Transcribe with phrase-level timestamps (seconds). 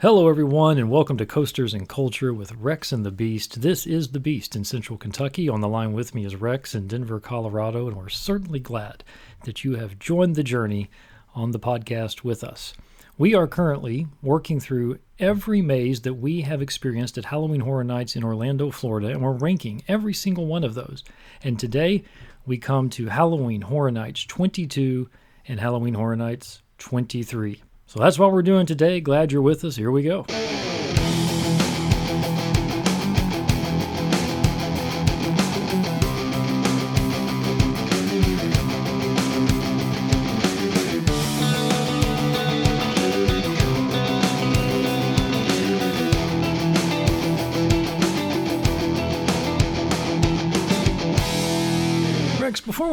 [0.00, 3.60] Hello, everyone, and welcome to Coasters and Culture with Rex and the Beast.
[3.60, 5.46] This is the Beast in Central Kentucky.
[5.46, 9.04] On the line with me is Rex in Denver, Colorado, and we're certainly glad
[9.44, 10.88] that you have joined the journey
[11.34, 12.72] on the podcast with us.
[13.18, 18.16] We are currently working through every maze that we have experienced at Halloween Horror Nights
[18.16, 21.04] in Orlando, Florida, and we're ranking every single one of those.
[21.44, 22.04] And today
[22.46, 25.10] we come to Halloween Horror Nights 22
[25.46, 27.60] and Halloween Horror Nights 23.
[27.90, 29.00] So that's what we're doing today.
[29.00, 29.74] Glad you're with us.
[29.74, 30.24] Here we go.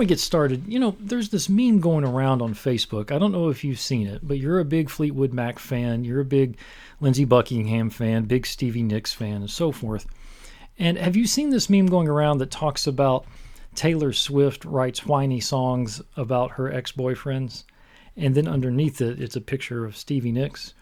[0.08, 3.12] Get started, you know, there's this meme going around on Facebook.
[3.12, 6.22] I don't know if you've seen it, but you're a big Fleetwood Mac fan, you're
[6.22, 6.58] a big
[7.00, 10.08] Lindsey Buckingham fan, big Stevie Nicks fan, and so forth.
[10.80, 13.26] And have you seen this meme going around that talks about
[13.76, 17.64] Taylor Swift writes whiny songs about her ex boyfriends?
[18.16, 20.74] And then underneath it, it's a picture of Stevie Nicks.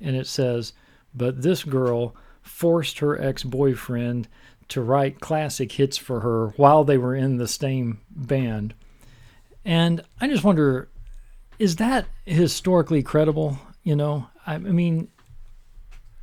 [0.00, 0.72] And it says,
[1.14, 4.28] But this girl forced her ex boyfriend
[4.68, 8.74] to write classic hits for her while they were in the same band.
[9.64, 10.88] And I just wonder
[11.58, 13.58] is that historically credible?
[13.84, 15.08] You know, I, I mean,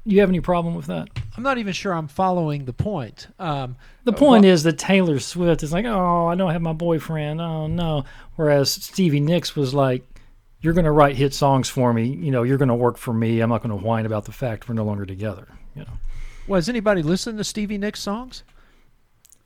[0.06, 1.08] do you have any problem with that?
[1.38, 3.28] I'm not even sure I'm following the point.
[3.38, 6.74] Um, the point well, is that Taylor Swift is like, oh, I don't have my
[6.74, 7.40] boyfriend.
[7.40, 8.06] Oh, no.
[8.36, 10.04] Whereas Stevie Nicks was like,
[10.62, 12.08] you're going to write hit songs for me.
[12.08, 13.40] You know, you're going to work for me.
[13.40, 15.48] I'm not going to whine about the fact we're no longer together.
[15.76, 15.94] You know.
[16.50, 18.44] Well, has anybody listened to Stevie Nicks songs?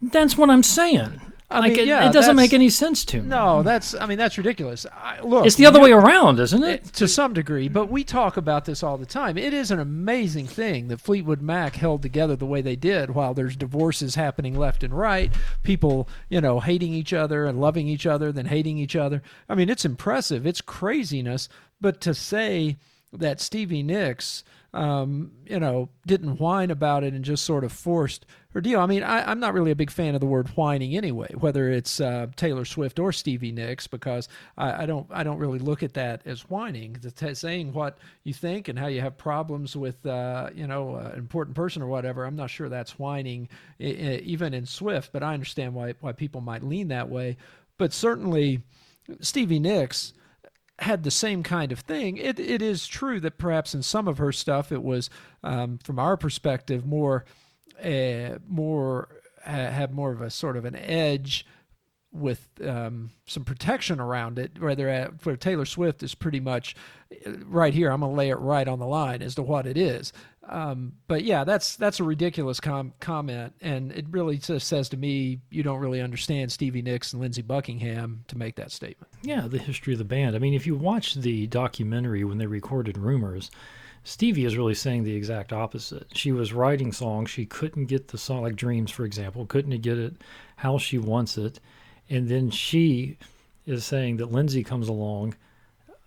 [0.01, 1.19] That's what I'm saying.
[1.51, 3.27] I like mean, it, yeah, it doesn't make any sense to me.
[3.27, 4.87] No, that's I mean that's ridiculous.
[4.91, 6.85] I, look, it's the other way around, isn't it?
[6.93, 9.37] To some degree, but we talk about this all the time.
[9.37, 13.33] It is an amazing thing that Fleetwood Mac held together the way they did while
[13.33, 15.31] there's divorces happening left and right,
[15.61, 19.21] people, you know, hating each other and loving each other, then hating each other.
[19.47, 20.47] I mean, it's impressive.
[20.47, 21.49] It's craziness,
[21.79, 22.77] but to say
[23.11, 24.43] that Stevie Nicks
[24.73, 28.79] um, you know, didn't whine about it and just sort of forced her deal.
[28.79, 31.69] I mean, I, am not really a big fan of the word whining anyway, whether
[31.69, 35.83] it's uh, Taylor Swift or Stevie Nicks, because I, I, don't I don't really look
[35.83, 36.97] at that as whining.
[37.15, 41.19] T- saying what you think and how you have problems with uh, you know an
[41.19, 42.25] important person or whatever.
[42.25, 46.13] I'm not sure that's whining, I- I, even in Swift, but I understand why why
[46.13, 47.37] people might lean that way.
[47.77, 48.61] But certainly,
[49.19, 50.13] Stevie Nicks
[50.79, 52.17] had the same kind of thing.
[52.17, 55.09] It it is true that perhaps in some of her stuff it was,
[55.43, 57.25] um, from our perspective, more,
[57.83, 61.45] uh, more uh, more of a sort of an edge
[62.11, 64.51] with um, some protection around it.
[64.59, 66.75] Rather, uh, for Taylor Swift is pretty much
[67.25, 67.91] uh, right here.
[67.91, 70.13] I'm gonna lay it right on the line as to what it is.
[70.47, 74.97] Um, but yeah, that's that's a ridiculous com- comment, and it really just says to
[74.97, 79.11] me you don't really understand Stevie Nicks and Lindsey Buckingham to make that statement.
[79.21, 80.35] Yeah, the history of the band.
[80.35, 83.51] I mean, if you watch the documentary when they recorded Rumours,
[84.03, 86.07] Stevie is really saying the exact opposite.
[86.13, 89.97] She was writing songs, she couldn't get the song, like Dreams, for example, couldn't get
[89.97, 90.15] it
[90.57, 91.59] how she wants it,
[92.09, 93.17] and then she
[93.65, 95.35] is saying that Lindsey comes along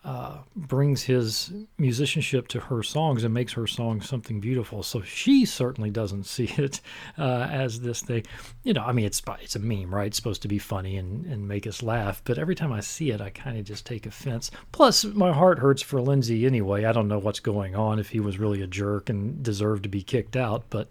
[0.06, 4.84] uh, brings his musicianship to her songs and makes her songs something beautiful.
[4.84, 6.80] So she certainly doesn't see it
[7.18, 8.24] uh, as this thing.
[8.62, 10.06] You know, I mean, it's it's a meme, right?
[10.06, 12.22] It's supposed to be funny and, and make us laugh.
[12.24, 14.52] But every time I see it, I kind of just take offense.
[14.70, 16.84] Plus, my heart hurts for Lindsey anyway.
[16.84, 19.88] I don't know what's going on if he was really a jerk and deserved to
[19.88, 20.66] be kicked out.
[20.70, 20.88] But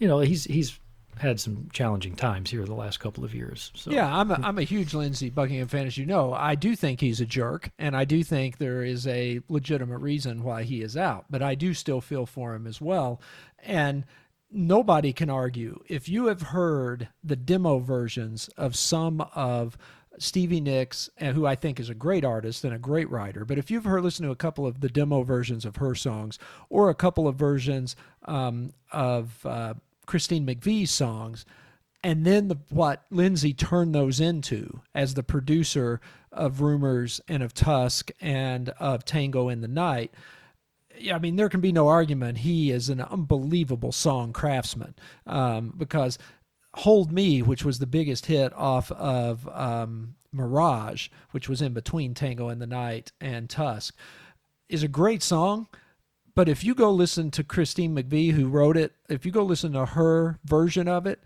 [0.00, 0.80] you know, he's he's
[1.18, 3.70] had some challenging times here the last couple of years.
[3.74, 3.90] So.
[3.90, 6.32] Yeah, I'm a, I'm a huge Lindsey Buckingham fan, as you know.
[6.32, 10.42] I do think he's a jerk, and I do think there is a legitimate reason
[10.42, 13.20] why he is out, but I do still feel for him as well.
[13.62, 14.04] And
[14.50, 19.76] nobody can argue if you have heard the demo versions of some of
[20.18, 23.44] Stevie Nicks, who I think is a great artist and a great writer.
[23.44, 26.38] But if you've heard listen to a couple of the demo versions of her songs,
[26.70, 29.74] or a couple of versions um, of uh,
[30.06, 31.44] Christine McVie's songs,
[32.02, 36.00] and then the, what Lindsey turned those into as the producer
[36.32, 40.12] of Rumours and of Tusk and of Tango in the Night.
[40.98, 42.38] Yeah, I mean, there can be no argument.
[42.38, 44.94] He is an unbelievable song craftsman
[45.26, 46.18] um, because
[46.74, 52.14] Hold Me, which was the biggest hit off of um, Mirage, which was in between
[52.14, 53.96] Tango in the Night and Tusk,
[54.68, 55.68] is a great song
[56.36, 59.72] but if you go listen to Christine McVie, who wrote it, if you go listen
[59.72, 61.18] to her version of it,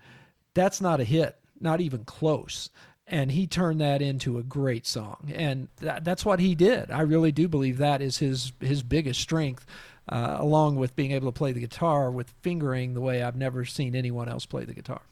[0.54, 2.70] that's not a hit, not even close.
[3.08, 6.92] And he turned that into a great song, and that, that's what he did.
[6.92, 9.66] I really do believe that is his his biggest strength
[10.08, 13.64] uh, along with being able to play the guitar with fingering the way I've never
[13.64, 15.02] seen anyone else play the guitar.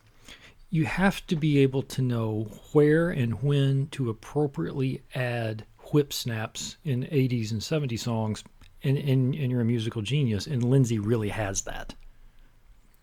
[0.71, 6.77] You have to be able to know where and when to appropriately add whip snaps
[6.85, 8.45] in 80s and 70s songs,
[8.83, 10.47] and, and, and you're a musical genius.
[10.47, 11.95] And Lindsey really has that.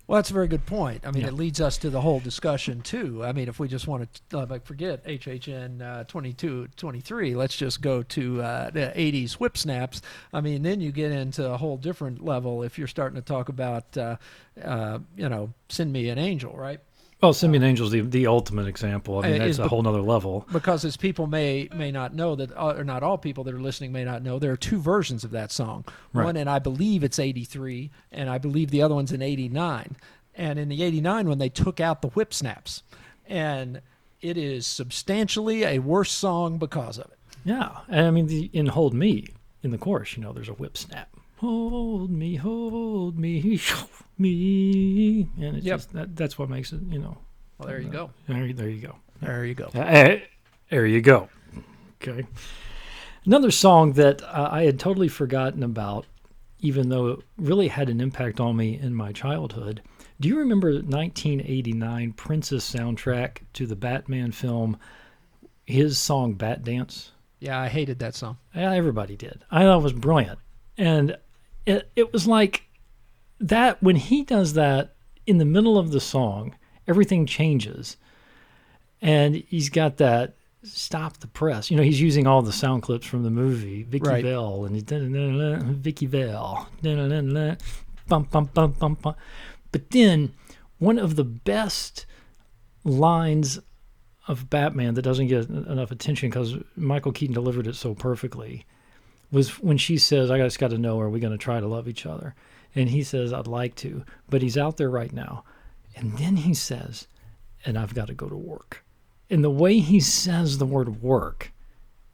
[0.07, 1.01] Well, that's a very good point.
[1.03, 1.29] I mean, Yeah.
[1.29, 3.23] it leads us to the whole discussion too.
[3.25, 7.57] I mean, if we just want to uh, like forget HHN uh, 22, 23, let's
[7.57, 10.03] just go to uh, the 80s whip snaps.
[10.31, 13.49] I mean, then you get into a whole different level if you're starting to talk
[13.49, 14.17] about, uh,
[14.63, 16.79] uh, you know, send me an angel, right?
[17.21, 19.19] Well, Send Me an Angel's the, the ultimate example.
[19.19, 20.45] I mean, Uh, that's a whole nother level.
[20.51, 23.59] because as people may may not know that uh, or not all people that are
[23.61, 26.25] listening may not know there are two versions of that song Right.
[26.25, 29.95] one and i believe it's 83 and i believe the other one's in 89
[30.35, 32.83] and in the 89 one they took out the whip snaps
[33.27, 33.81] and
[34.21, 37.69] it is substantially a worse song because of it Yeah.
[37.87, 39.27] And I mean, the, in Hold Me,
[39.63, 41.09] in the chorus, you know, there's a whip snap.
[41.37, 43.59] Hold me, hold me,
[44.17, 45.27] me.
[45.37, 45.77] And it's Yep.
[45.77, 47.17] just, that, that's what makes it, you know.
[47.57, 48.95] well there you go There, there you go.
[49.21, 50.17] there you go Uh,
[50.69, 51.29] there you go.
[52.01, 52.25] Okay.
[53.25, 56.05] Another song that uh, I had totally forgotten about,
[56.59, 59.81] even though it really had an impact on me in my childhood.
[60.19, 64.77] Do you remember 1989 Prince's soundtrack to the Batman film?
[65.65, 67.09] His song "Batdance."
[67.39, 69.43] yeah i hated that song Yeah, everybody did.
[69.51, 70.39] I thought it was brilliant,
[70.77, 71.17] and
[71.65, 72.63] it it was like
[73.39, 74.95] that when he does that
[75.25, 76.55] in the middle of the song,
[76.87, 77.97] everything changes,
[79.01, 81.69] and he's got that stop the press.
[81.69, 84.23] You know, he's using all the sound clips from the movie Vicki Right.
[84.23, 84.83] Vale and he's
[85.75, 86.67] Vicki Vale,
[88.07, 89.15] bum bum bum bum bum.
[89.71, 90.33] But then
[90.77, 92.05] one of the best
[92.83, 93.59] lines
[94.27, 98.65] of Batman that doesn't get enough attention because Michael Keaton delivered it so perfectly
[99.35, 101.67] was when she says, I just got to know, are we going to try to
[101.67, 102.33] love each other?
[102.73, 105.43] And he says, I'd like to, but he's out there right now.
[105.95, 107.07] And then he says,
[107.65, 108.83] and I've got to go to work.
[109.29, 111.51] And the way he says the word work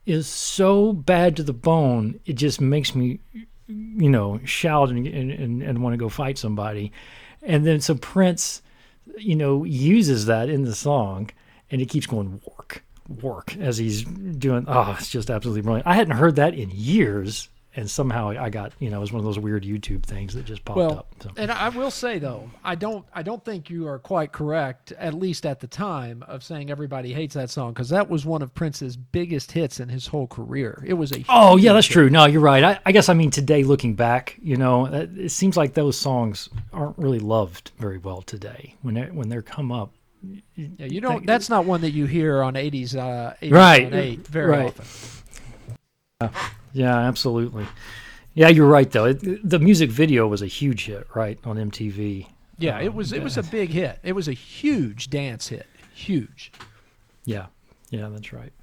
[0.05, 3.19] is so bad to the bone, it just makes me,
[3.67, 6.91] you know, shout and, and, and, want to go fight somebody.
[7.43, 8.61] And then so Prince,
[9.17, 11.29] you know, uses that in the song
[11.69, 14.65] and it keeps going work, work as he's doing.
[14.67, 15.87] Oh, it's just absolutely brilliant.
[15.87, 17.49] I hadn't heard that in years.
[17.73, 20.43] And somehow I got, you know, it was one of those weird YouTube things that
[20.43, 21.15] just popped well, up.
[21.21, 21.31] So.
[21.37, 25.13] and I will say though, I don't, I don't think you are quite correct, at
[25.13, 28.53] least at the time, of saying everybody hates that song because that was one of
[28.53, 30.83] Prince's biggest hits in his whole career.
[30.85, 31.93] It was a Oh yeah, that's hit.
[31.93, 32.09] true.
[32.09, 32.61] No, you're right.
[32.61, 36.49] I, I guess I mean today, looking back, you know, it seems like those songs
[36.73, 38.75] aren't really loved very well today.
[38.81, 39.93] When they when they're come up,
[40.55, 41.25] Yeah, you don't.
[41.25, 44.67] That's not one that you hear on '80s, uh, 80s Right, eight very right.
[44.79, 44.85] often.
[46.21, 46.29] yeah,
[46.73, 47.65] yeah, absolutely.
[48.33, 49.05] Yeah, you're right though.
[49.05, 52.27] It, the music video was a huge hit, right, on MTV.
[52.57, 53.11] Yeah, it Um, was.
[53.11, 53.99] It was a big hit.
[54.03, 55.65] It was a huge dance hit.
[55.93, 56.51] Huge.
[57.25, 57.47] Yeah,
[57.89, 58.53] yeah, that's right.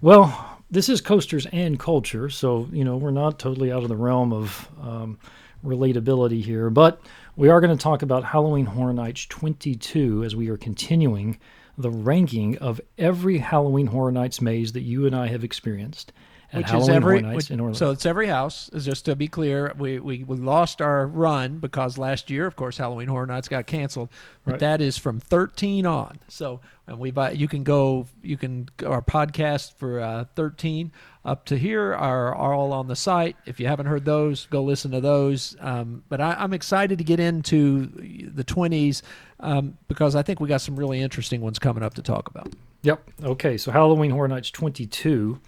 [0.00, 3.96] Well, this is coasters and culture, so you know we're not totally out of the
[3.96, 5.18] realm of um,
[5.64, 7.00] relatability here, but
[7.36, 11.38] we are going to talk about Halloween Horror Nights 22 as we are continuing
[11.76, 16.12] the ranking of every Halloween Horror Nights maze that you and I have experienced
[16.52, 17.18] at which Halloween is every.
[17.20, 17.78] Horror Nights which- in Orlando.
[17.78, 18.70] so it's every house.
[18.76, 22.78] Just to be clear, we, we we lost our run because last year, of course,
[22.78, 24.08] Halloween Horror Nights got canceled.
[24.44, 24.60] But Right.
[24.60, 26.18] that is from 13 on.
[26.28, 27.32] So and we buy.
[27.32, 28.06] You can go.
[28.22, 30.90] You can our podcast for uh, 13
[31.28, 33.36] up to here are, are all on the site.
[33.44, 35.56] If you haven't heard those, go listen to those.
[35.60, 37.86] Um, but I, I'm excited to get into
[38.32, 39.02] the 20s
[39.40, 42.54] um, because I think we got some really interesting ones coming up to talk about.
[42.82, 43.10] Yep.
[43.22, 43.58] Okay.
[43.58, 45.38] So Halloween Horror Nights 22,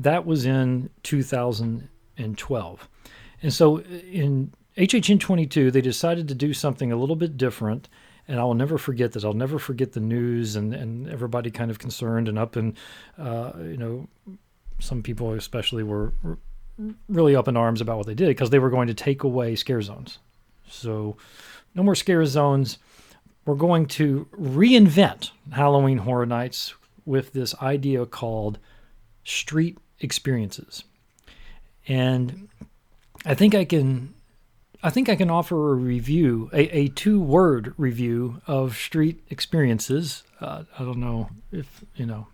[0.00, 2.88] that was in 2012.
[3.40, 7.88] And so in HHN 22, they decided to do something a little bit different.
[8.26, 9.24] And I'll never forget this.
[9.24, 12.56] I'll never forget the news and, and everybody kind of concerned and up.
[12.56, 12.76] And,
[13.16, 14.08] uh, you know,
[14.78, 16.12] some people especially were
[17.08, 19.56] really up in arms about what they did because they were going to take away
[19.56, 20.18] scare zones.
[20.68, 21.16] So
[21.74, 22.78] no more scare zones.
[23.44, 28.58] We're going to reinvent Halloween Horror Nights with this idea called
[29.24, 30.84] street experiences.
[31.88, 32.48] And
[33.24, 34.14] I think I can
[34.82, 40.22] I think I can offer a review, a, a two word review of street experiences.
[40.40, 42.28] Uh, I don't know if, you know,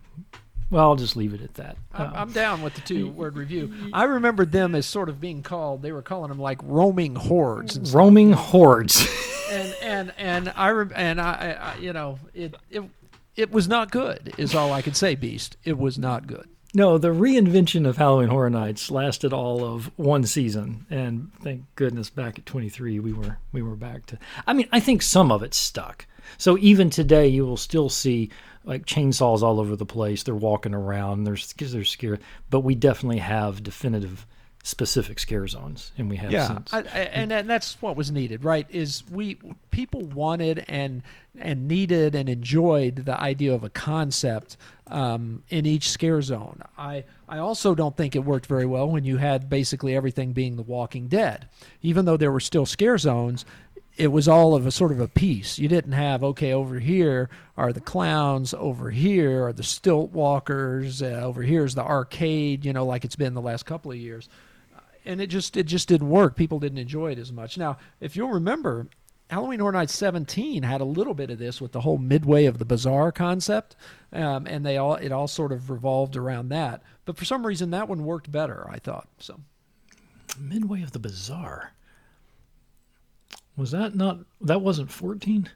[0.75, 1.77] well, I'll just leave it at that.
[1.93, 3.73] I'm, Uh, I'm down with the two word review.
[3.93, 5.83] I remembered them as sort of being called.
[5.83, 7.97] They were calling them like roaming hordes, and stuff.
[7.97, 9.07] roaming hordes.
[9.53, 12.83] and and and I and I, I you know it it
[13.37, 14.35] it was not good.
[14.37, 15.15] Is all I could say.
[15.15, 15.57] Beast.
[15.63, 16.49] It was not good.
[16.77, 22.11] No, the reinvention of Halloween Horror Nights lasted all of one season, and thank goodness,
[22.11, 24.19] back at 23, we were we were back to.
[24.45, 26.07] I mean, I think some of it stuck.
[26.37, 28.31] So even today, you will still see
[28.65, 30.23] like chainsaws all over the place.
[30.23, 31.25] They're walking around.
[31.25, 34.27] They're they're scared, but we definitely have definitive
[34.65, 36.73] specific scare zones, and we have yeah, since.
[36.73, 36.81] I, I,
[37.13, 38.67] and and that's what was needed, right?
[38.71, 39.39] Is we
[39.71, 41.03] people wanted and
[41.39, 44.57] and needed and enjoyed the idea of a concept
[44.87, 46.63] um, in each scare zone.
[46.79, 50.57] I I also don't think it worked very well when you had basically everything being
[50.57, 51.49] The Walking Dead,
[51.83, 53.45] even though there were still scare zones.
[53.97, 55.59] It was all of a sort of a piece.
[55.59, 61.01] You didn't have okay over here are the clowns, over here are the stilt walkers,
[61.01, 62.65] uh, over here is the arcade.
[62.65, 64.29] You know, like it's been the last couple of years
[65.05, 66.37] and it just it just didn't work.
[66.37, 67.59] People didn't enjoy it as much.
[67.59, 68.89] Now, if you'll remember,
[69.31, 72.59] Halloween Horror Nights 17 had a little bit of this with the whole midway of
[72.59, 73.77] the bazaar concept,
[74.13, 76.83] um, and they all it all sort of revolved around that.
[77.05, 78.67] But for some reason, that one worked better.
[78.69, 79.41] I thought so.
[80.39, 81.74] Midway of the bazaar.
[83.57, 84.19] Was that not?
[84.41, 85.49] That wasn't 14.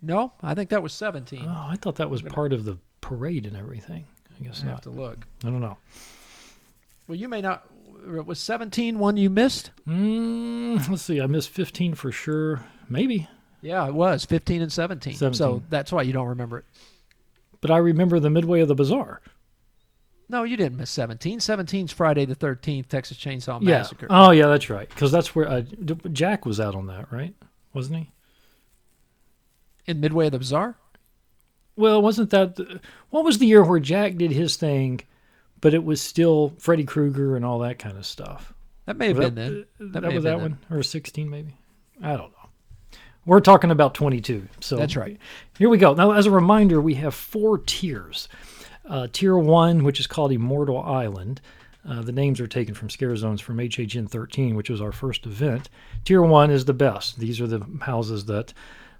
[0.00, 1.44] No, I think that was 17.
[1.44, 4.06] Oh, I thought that was part of the parade and everything.
[4.40, 4.70] I guess I not.
[4.72, 5.26] have to look.
[5.44, 5.76] I don't know.
[7.06, 7.64] Well, you may not.
[8.06, 9.72] It Was 17 one you missed?
[9.88, 11.20] Mm, let's see.
[11.20, 12.64] I missed 15 for sure.
[12.88, 13.28] Maybe.
[13.60, 15.14] Yeah, it was 15 and 17.
[15.14, 15.36] 17.
[15.36, 16.64] So that's why you don't remember it.
[17.60, 19.20] But I remember the midway of the bazaar.
[20.28, 21.38] No, you didn't miss 17.
[21.38, 23.78] 17's Friday the 13th, Texas Chainsaw Yeah.
[23.78, 24.06] Massacre.
[24.10, 24.88] Oh, yeah, that's right.
[24.88, 25.62] Because that's where uh,
[26.12, 27.34] Jack was out on that, right?
[27.72, 28.10] Wasn't he?
[29.86, 30.76] In Midway of the Bazaar?
[31.76, 32.80] Well, wasn't that the,
[33.10, 35.00] what was the year where Jack did his thing,
[35.60, 38.52] but it was still Freddy Krueger and all that kind of stuff?
[38.84, 39.34] That may have Was been
[39.78, 39.92] then.
[39.92, 40.40] That, have was that then.
[40.40, 41.54] one or 16 maybe?
[42.02, 42.98] I don't know.
[43.26, 44.48] We're talking about 22.
[44.60, 45.18] So That's right.
[45.58, 45.94] Here we go.
[45.94, 48.28] Now, as a reminder, we have four tiers.
[48.88, 51.40] Uh, tier one, which is called Immortal Island.
[51.88, 55.26] Uh, the names are taken from Scare Zones from HHN 13, which was our first
[55.26, 55.68] event.
[56.04, 57.18] Tier one is the best.
[57.18, 58.52] These are the houses that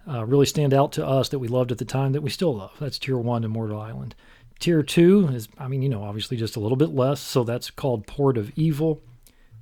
[0.08, 2.56] uh, really stand out to us that we loved at the time that we still
[2.56, 2.72] love.
[2.78, 4.14] That's tier one, Immortal Island.
[4.58, 7.20] Tier two is, I mean, you know, obviously just a little bit less.
[7.20, 9.02] So that's called Port of Evil.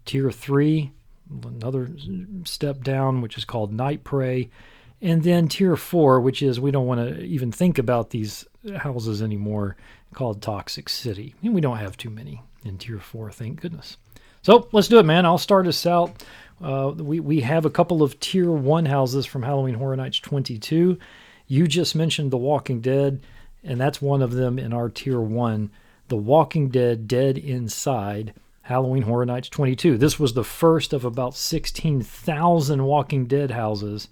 [0.05, 0.93] Tier three,
[1.45, 1.91] another
[2.45, 4.51] step down, which is called Night Prey.
[5.03, 9.21] And then tier four, which is we don't want to even think about these houses
[9.21, 9.77] anymore,
[10.15, 11.35] called Toxic City.
[11.43, 13.97] And we don't have too many in tier four, thank goodness.
[14.43, 15.27] So let's do it, man.
[15.27, 16.23] I'll start us out.
[16.63, 20.99] Uh, we, we have a couple of tier one houses from Halloween Horror Nights 22.
[21.49, 23.21] You just mentioned The Walking Dead,
[23.63, 25.71] and that's one of them in our tier one.
[26.09, 28.35] The Walking Dead Dead Inside.
[28.63, 29.97] Halloween Horror Nights 22.
[29.97, 34.09] This was the first of about 16,000 Walking Dead houses,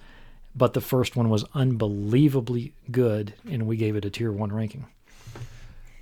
[0.55, 4.87] but the first one was unbelievably good, and we gave it a tier one ranking.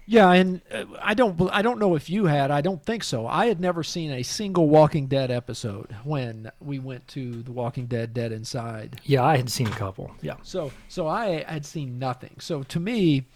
[0.06, 2.50] Yeah, and uh, I don't I don't know if you had.
[2.50, 3.26] I don't think so.
[3.26, 7.86] I had never seen a single Walking Dead episode when we went to the Walking
[7.86, 9.00] Dead Dead Inside.
[9.04, 10.10] Yeah, I had seen a couple.
[10.20, 10.36] Yeah.
[10.42, 12.36] So so I had seen nothing.
[12.40, 13.26] So to me,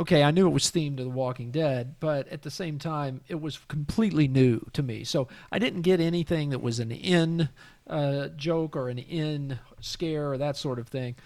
[0.00, 3.20] okay, I knew it was themed to The Walking Dead, but at the same time,
[3.28, 5.04] it was completely new to me.
[5.04, 7.50] So I didn't get anything that was an in
[7.86, 11.16] uh, joke or an in scare or that sort of thing.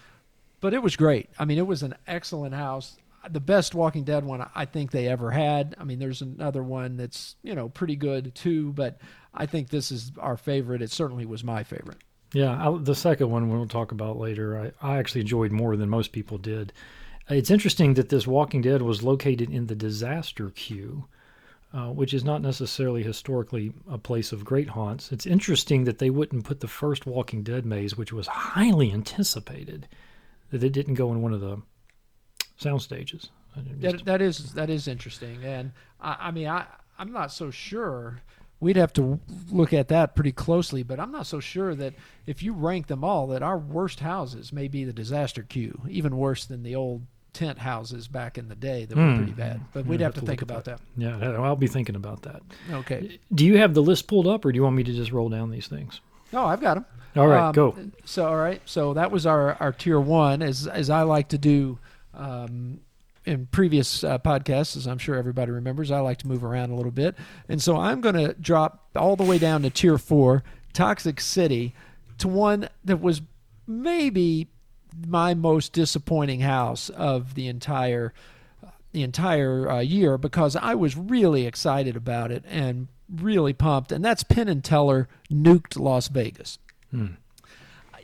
[0.61, 1.29] But it was great.
[1.39, 2.97] I mean, it was an excellent house.
[3.31, 5.75] The best Walking Dead one I think they ever had.
[5.79, 8.99] I mean, there's another one that's you know pretty good too, but
[9.33, 10.81] I think this is our favorite.
[10.81, 11.97] It certainly was my favorite.
[12.33, 14.73] Yeah, I, the second one we'll talk about later.
[14.81, 16.73] I, I actually enjoyed more than most people did.
[17.29, 21.05] It's interesting that this Walking Dead was located in the disaster queue,
[21.73, 25.11] uh, which is not necessarily historically a place of great haunts.
[25.11, 29.87] It's interesting that they wouldn't put the first Walking Dead maze, which was highly anticipated,
[30.49, 31.61] that it didn't go in one of the
[32.59, 33.29] sound stages.
[33.81, 36.65] That, that is that is interesting, and I, I mean I
[36.97, 38.21] I'm not so sure.
[38.61, 39.19] We'd have to
[39.51, 41.93] look at that pretty closely, but I'm not so sure that
[42.27, 46.17] if you rank them all, that our worst houses may be the disaster queue, even
[46.17, 49.15] worse than the old tent houses back in the day that were Hmm.
[49.15, 49.61] pretty bad.
[49.71, 50.81] But we'd Yeah, have to think about that.
[50.97, 52.41] yeah, I'll be thinking about that.
[52.69, 53.19] Okay.
[53.33, 55.29] Do you have the list pulled up, or do you want me to just roll
[55.29, 56.01] down these things?
[56.33, 56.85] No, I've got them.
[57.15, 57.75] All right, Um, go.
[58.03, 61.37] So all right, so that was our our tier one, as as I like to
[61.37, 61.79] do.
[62.19, 62.81] Um,
[63.25, 66.75] in previous uh, podcasts, as I'm sure everybody remembers, I like to move around a
[66.75, 67.15] little bit,
[67.47, 71.75] and so I'm going to drop all the way down to tier four, Toxic City,
[72.17, 73.21] to one that was
[73.67, 74.47] maybe
[75.07, 78.13] my most disappointing house of the entire
[78.91, 84.03] the entire uh, year because I was really excited about it and really pumped, and
[84.03, 86.57] that's Penn and Teller nuked Las Vegas.
[86.89, 87.13] Hmm.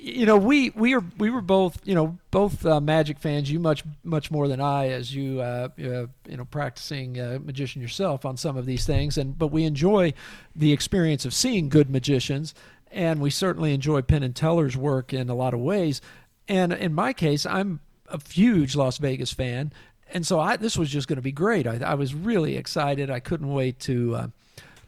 [0.06, 3.50] You know, we we are we were both you know both uh, magic fans.
[3.50, 7.82] You much much more than I, as you uh, uh, you know practicing uh, magician
[7.82, 9.18] yourself on some of these things.
[9.18, 10.14] And but we enjoy
[10.56, 12.54] the experience of seeing good magicians,
[12.92, 16.02] and we certainly enjoy Penn and Teller's work in a lot of ways.
[16.48, 19.74] And in my case, I'm a huge Las Vegas fan,
[20.14, 21.66] and so I, this was just going to be great.
[21.66, 23.10] I, I, was really excited.
[23.10, 24.28] I couldn't wait to uh,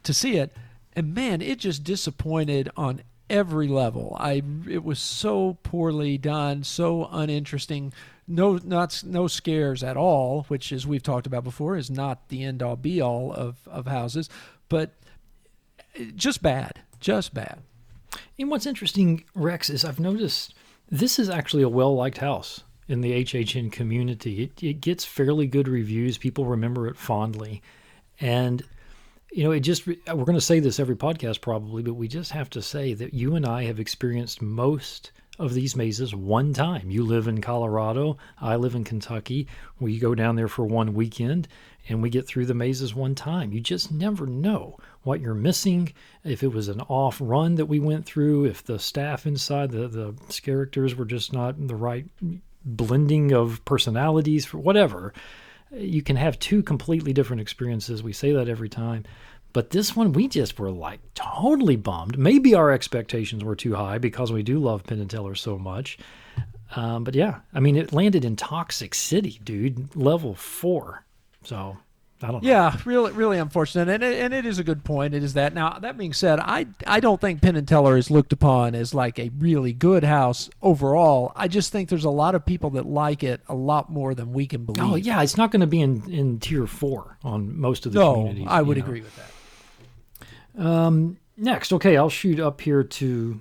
[0.04, 0.56] to see it.
[0.94, 4.16] And man, it just disappointed on every level.
[4.18, 7.92] I it was so poorly done, so uninteresting.
[8.26, 12.44] No, not no scares at all, which, as we've talked about before, is not the
[12.44, 14.28] end all be all of of houses,
[14.68, 14.94] but
[16.14, 17.60] just bad, just bad.
[18.38, 20.54] And what's interesting, Rex, is I've noticed
[20.90, 24.44] this is actually a well liked house in the HHN community.
[24.44, 26.18] It, it gets fairly good reviews.
[26.18, 27.62] People remember it fondly,
[28.20, 28.62] and
[29.30, 32.32] you know, it just, we're going to say this every podcast probably, but we just
[32.32, 36.90] have to say that you and I have experienced most of these mazes one time.
[36.90, 39.46] You live in Colorado, I live in Kentucky.
[39.78, 41.46] We go down there for one weekend
[41.88, 43.52] and we get through the mazes one time.
[43.52, 45.92] You just never know what you're missing.
[46.24, 49.88] If it was an off run that we went through, if the staff inside, the,
[49.88, 52.06] the characters were just not the right
[52.64, 55.12] blending of personalities, for whatever
[55.72, 58.02] you can have two completely different experiences.
[58.02, 59.04] We say that every time.
[59.52, 62.18] But this one, we just were like totally bummed.
[62.18, 65.98] Maybe our expectations were too high because we do love Penn and Teller so much.
[66.76, 71.04] Um, but yeah, I mean, it landed in Toxic City, dude, level four.
[71.44, 71.78] So
[72.20, 72.48] I don't know.
[72.48, 75.14] Yeah, really, really unfortunate, and it, and it is a good point.
[75.14, 75.54] It is that.
[75.54, 78.92] Now that being said, I I don't think Penn and Teller is looked upon as
[78.92, 81.32] like a really good house overall.
[81.36, 84.32] I just think there's a lot of people that like it a lot more than
[84.32, 84.82] we can believe.
[84.84, 88.00] Oh yeah, it's not going to be in in tier four on most of the
[88.00, 88.46] no, communities.
[88.48, 88.84] I would know.
[88.84, 90.64] agree with that.
[90.64, 93.40] Um, next, okay, I'll shoot up here to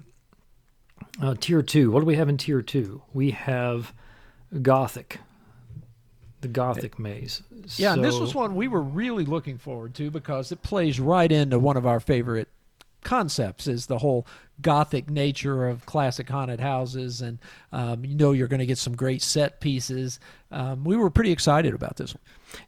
[1.19, 1.89] uh, tier two.
[1.89, 3.01] What do we have in tier two?
[3.11, 3.91] We have
[4.61, 5.19] Gothic
[6.47, 7.43] the Gothic maze.
[7.75, 10.99] Yeah, so, and this was one we were really looking forward to because it plays
[10.99, 12.47] right into one of our favorite
[13.03, 14.27] concepts is the whole
[14.61, 17.37] gothic nature of classic haunted houses and
[17.71, 20.19] um, you know you're going to get some great set pieces.
[20.51, 22.21] Um, we were pretty excited about this one.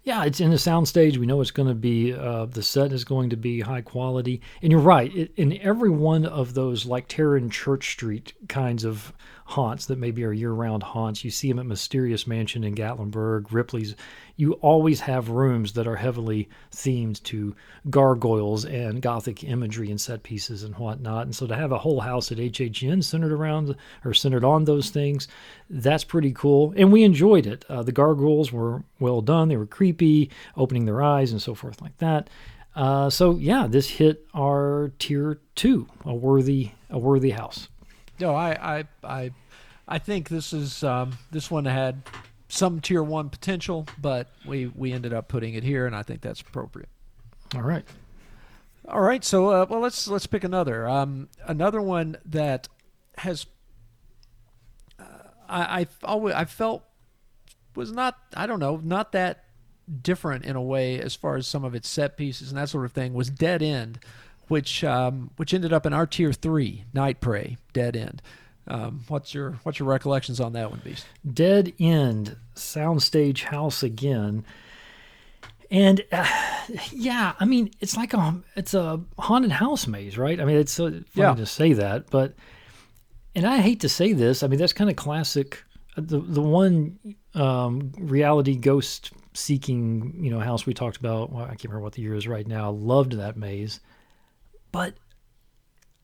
[0.03, 1.17] Yeah it's in the soundstage.
[1.17, 4.41] We know it's going to be uh, the set is going to be high quality.
[4.61, 8.85] And you're right it, in every one of those like terror in church street kinds
[8.85, 9.11] of
[9.49, 11.23] haunts that maybe are year-round haunts.
[11.23, 13.95] You see them at Mysterious Mansion in Gatlinburg, Ripley's.
[14.35, 17.55] You always have rooms that are heavily themed to
[17.89, 21.23] gargoyles and gothic imagery and set pieces and whatnot.
[21.23, 24.91] And so to have a whole house at HHN centered around or centered on those
[24.91, 25.27] things,
[25.67, 26.71] that's pretty cool.
[26.77, 27.65] And we enjoyed it.
[27.67, 29.47] Uh, the gargoyles were well done.
[29.47, 32.29] They were creepy, opening their eyes and so forth like that.
[32.75, 37.67] Uh, so yeah, this hit our tier two, a worthy a worthy house.
[38.19, 39.31] No, I, I, I,
[39.87, 42.03] I think this is um, this one had
[42.47, 46.21] some tier one potential, but we we ended up putting it here, and I think
[46.21, 46.89] that's appropriate.
[47.55, 47.85] All right.
[48.87, 49.23] All right.
[49.23, 50.87] So, uh, well, let's let's pick another.
[50.87, 52.67] Um, another one that
[53.17, 53.45] has
[54.99, 55.03] uh,
[55.47, 56.83] I I always I felt
[57.75, 59.45] was not I don't know not that
[60.01, 62.85] different in a way as far as some of its set pieces and that sort
[62.85, 63.99] of thing was Dead End
[64.49, 68.21] which um, which ended up in our tier three, Night Prey, Dead End.
[68.67, 71.05] Um, what's your what's your recollections on that one, Beast?
[71.31, 74.43] Dead End, Soundstage House again,
[75.71, 76.27] and uh,
[76.91, 80.39] yeah, I mean it's like a it's a haunted house maze, right?
[80.39, 81.33] I mean it's so funny yeah.
[81.35, 82.33] to say that, but
[83.35, 85.63] and I hate to say this, I mean that's kind of classic.
[85.95, 86.99] Uh, the the one
[87.35, 91.93] um, reality ghost seeking you know house we talked about, well, I can't remember what
[91.93, 92.71] the year is right now.
[92.71, 93.79] Loved that maze
[94.71, 94.95] but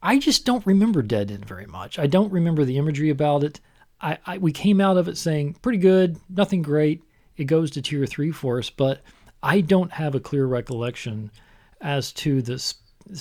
[0.01, 1.97] I just don't remember Dead End very much.
[1.97, 3.59] I don't remember the imagery about it.
[4.01, 7.01] I, I, we came out of it saying pretty good, nothing great.
[7.37, 9.01] It goes to tier three for us, but
[9.41, 11.31] I don't have a clear recollection
[11.81, 12.73] as to the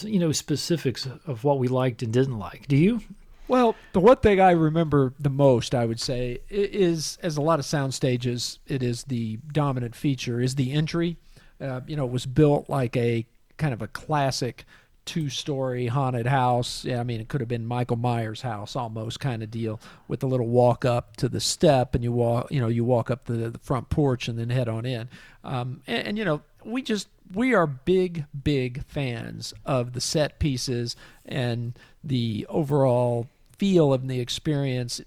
[0.03, 2.67] you know specifics of what we liked and didn't like.
[2.69, 3.01] Do you?
[3.47, 7.59] Well, the one thing I remember the most, I would say, is as a lot
[7.59, 11.19] of sound stages, it is the dominant feature is the entry.
[11.61, 13.27] Uh, you know, it was built like a
[13.59, 14.65] kind of a classic
[15.05, 16.85] two story haunted house.
[16.85, 20.23] Yeah, I mean, it could have been Michael Myers' house almost kind of deal with
[20.23, 23.25] a little walk up to the step and you walk, you know, you walk up
[23.25, 25.09] the, the front porch and then head on in.
[25.43, 30.39] Um, and, and, you know, we just, we are big, big fans of the set
[30.39, 35.01] pieces and the overall feel of the experience.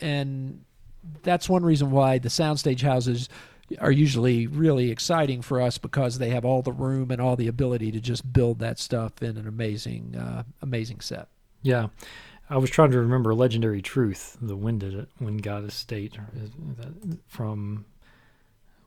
[0.00, 0.64] And
[1.22, 3.28] that's one reason why the soundstage houses
[3.80, 7.48] are usually really exciting for us because they have all the room and all the
[7.48, 11.28] ability to just build that stuff in an amazing, uh, amazing set.
[11.62, 11.88] Yeah.
[12.50, 16.28] I was trying to remember Legendary Truth, the When Did It, When God Estate, or
[16.42, 17.84] is that from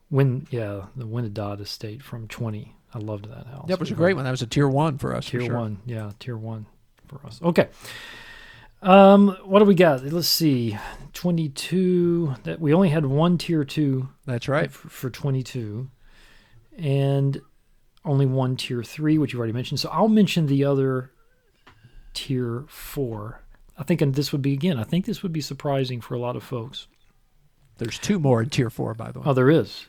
[0.08, 2.74] when, yeah, the God Estate from 20.
[2.94, 3.68] I loved that house.
[3.68, 4.24] That was a great one.
[4.24, 5.26] That was a tier one for us.
[5.26, 5.56] for Tier sure.
[5.58, 6.66] one, yeah, tier one
[7.08, 7.40] for us.
[7.42, 7.68] Okay.
[8.82, 10.04] Um, what do we got?
[10.04, 10.76] Let's see.
[11.12, 12.34] 22.
[12.44, 14.70] That we only had one tier two That's right.
[14.70, 15.88] for, for 22
[16.78, 17.40] and
[18.04, 21.10] only one tier 3 which you've already mentioned so i'll mention the other
[22.14, 23.40] tier 4
[23.78, 26.18] i think and this would be again i think this would be surprising for a
[26.18, 26.88] lot of folks
[27.76, 29.26] There's two more in tier four, by the way.
[29.28, 29.86] oh there is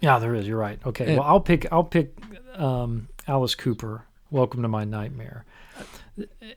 [0.00, 2.16] yeah there is you're right okay well i'll pick i'll pick
[2.54, 5.44] um, alice cooper welcome to my nightmare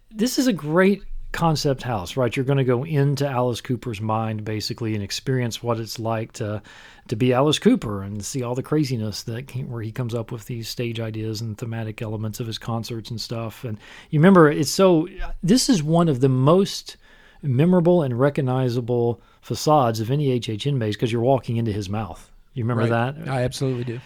[0.09, 2.35] this is a great concept house right?
[2.35, 6.61] You're going to go into alice cooper's mind basically and experience what it's like to
[7.07, 10.31] to be alice cooper and see all the craziness that came, where he comes up
[10.31, 13.63] with these stage ideas and thematic elements of his concerts and stuff.
[13.63, 13.77] And
[14.09, 15.07] you remember it's so
[15.41, 16.97] this is one of the most
[17.41, 22.29] memorable and recognizable facades of any hhn maze because you're walking into his mouth.
[22.53, 23.15] You remember Right.
[23.15, 23.29] that?
[23.29, 23.99] I absolutely do.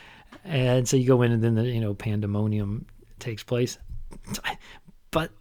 [0.43, 2.85] and so you go in and then the you know pandemonium
[3.19, 3.77] takes place.
[5.11, 5.31] But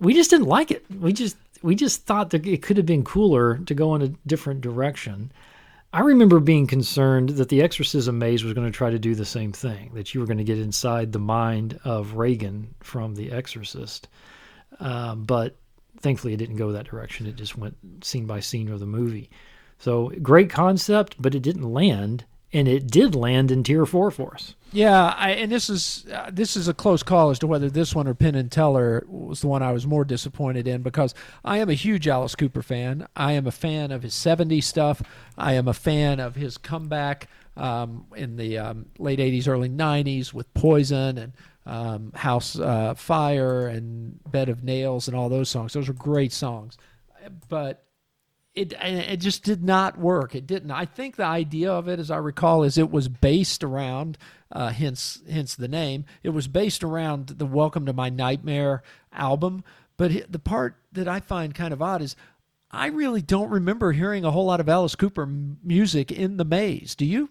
[0.00, 0.84] we just didn't like it.
[0.90, 4.08] We just we just thought that it could have been cooler to go in a
[4.26, 5.30] different direction.
[5.92, 9.24] I remember being concerned that the exorcism maze was going to try to do the
[9.24, 13.32] same thing that you were going to get inside the mind of reagan from the
[13.32, 14.08] exorcist.
[14.78, 15.56] Um, but
[15.98, 17.26] thankfully it didn't go that direction.
[17.26, 19.30] It just went scene by scene of the movie.
[19.78, 24.34] So great concept but it didn't land and it did land in tier four for
[24.34, 27.68] us Yeah, I, and this is uh, this is a close call as to whether
[27.68, 31.12] this one or Penn and Teller was the one I was more disappointed in because
[31.44, 33.08] I am a huge Alice Cooper fan.
[33.16, 35.02] I am a fan of his '70s stuff.
[35.36, 40.32] I am a fan of his comeback um, in the um, late '80s, early '90s
[40.32, 41.32] with Poison and
[41.66, 45.72] um, House uh, Fire and Bed of Nails and all those songs.
[45.72, 46.78] Those are great songs,
[47.48, 47.84] but
[48.54, 50.34] it it just did not work.
[50.34, 50.70] It didn't.
[50.70, 54.18] I think the idea of it, as I recall, is it was based around,
[54.52, 56.04] uh, hence hence the name.
[56.22, 58.82] It was based around the "Welcome to My Nightmare"
[59.12, 59.62] album.
[59.96, 62.16] But the part that I find kind of odd is.
[62.72, 66.44] I really don't remember hearing a whole lot of Alice Cooper m- music in the
[66.44, 66.94] maze.
[66.94, 67.28] Do you?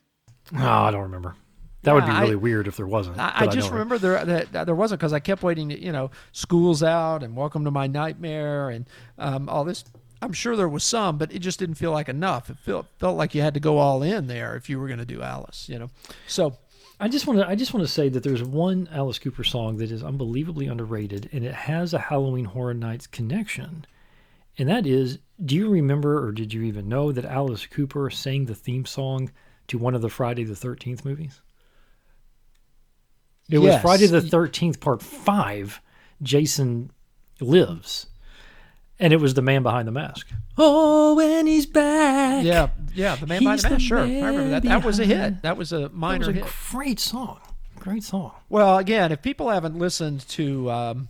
[0.52, 1.36] No, I don't remember.
[1.84, 3.18] That would be Yeah, I- really weird if there wasn't.
[3.20, 5.70] I, I just don't remember there that, that there wasn't because I kept waiting.
[5.70, 8.86] To, you know, school's out and Welcome to My Nightmare and
[9.18, 9.86] um, all this.
[10.22, 12.50] I'm sure there was some, but it just didn't feel like enough.
[12.50, 15.00] It felt felt like you had to go all in there if you were going
[15.00, 15.70] to do Alice.
[15.70, 15.90] You know,
[16.28, 16.58] so
[17.00, 17.48] I just want to.
[17.48, 21.30] I just want to say that there's one Alice Cooper song that is unbelievably underrated,
[21.32, 23.86] and it has a Halloween Horror Nights connection,
[24.58, 25.20] and that is.
[25.44, 29.32] Do you remember, or did you even know that Alice Cooper sang the theme song
[29.68, 31.40] to one of the Friday the Thirteenth movies?
[33.50, 35.82] It was Friday the Thirteenth Part Five.
[36.22, 36.92] Jason
[37.40, 38.08] lives,
[39.00, 40.28] and it was the man behind the mask.
[40.58, 42.44] Oh, when he's back.
[42.44, 43.76] yeah, yeah, the man behind the mask.
[43.76, 44.64] the Sure, I remember that.
[44.64, 45.42] That was a hit.
[45.42, 46.46] That was a that minor was a hit.
[46.72, 47.40] great song.
[47.78, 48.34] Great song.
[48.50, 51.08] Well, again, if people haven't listened to um,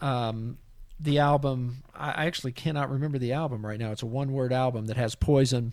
[0.00, 0.58] um,
[1.00, 3.90] the album, I I actually cannot remember the album right now.
[3.90, 5.72] It's a one-word album that has Poison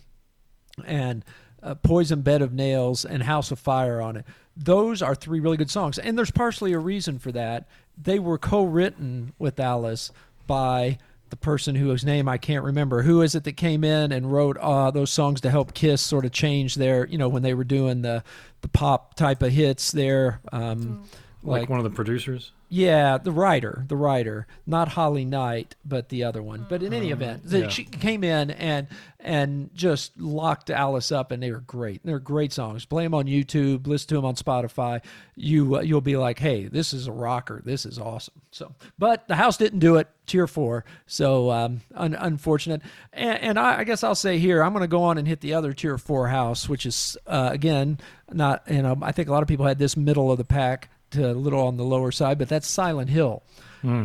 [0.84, 1.24] and
[1.62, 4.24] uh, Poison, Bed of Nails, and House of Fire on it.
[4.56, 7.68] Those are three really good songs, and there's partially a reason for that.
[7.96, 10.10] They were co-written with Alice
[10.46, 10.98] by
[11.32, 13.00] the person whose name I can't remember.
[13.00, 16.26] Who is it that came in and wrote uh, those songs to help Kiss sort
[16.26, 18.22] of change their, you know, when they were doing the
[18.60, 20.42] the pop type of hits there.
[20.52, 21.08] Um,
[21.42, 22.52] like, like one of the producers.
[22.74, 26.64] Yeah, the writer, the writer, not Holly Knight, but the other one.
[26.70, 27.68] But in any event, the, yeah.
[27.68, 28.86] she came in and
[29.20, 32.00] and just locked Alice up, and they were great.
[32.02, 32.86] They're great songs.
[32.86, 35.04] Play them on YouTube, listen to them on Spotify.
[35.36, 37.60] You uh, you'll be like, hey, this is a rocker.
[37.62, 38.40] This is awesome.
[38.52, 40.08] So, but the house didn't do it.
[40.26, 40.86] Tier four.
[41.06, 42.80] So um, un- unfortunate.
[43.12, 45.42] And, and I, I guess I'll say here, I'm going to go on and hit
[45.42, 47.98] the other tier four house, which is uh, again
[48.32, 48.62] not.
[48.70, 51.32] You know, I think a lot of people had this middle of the pack a
[51.32, 53.42] little on the lower side, but that's Silent Hill.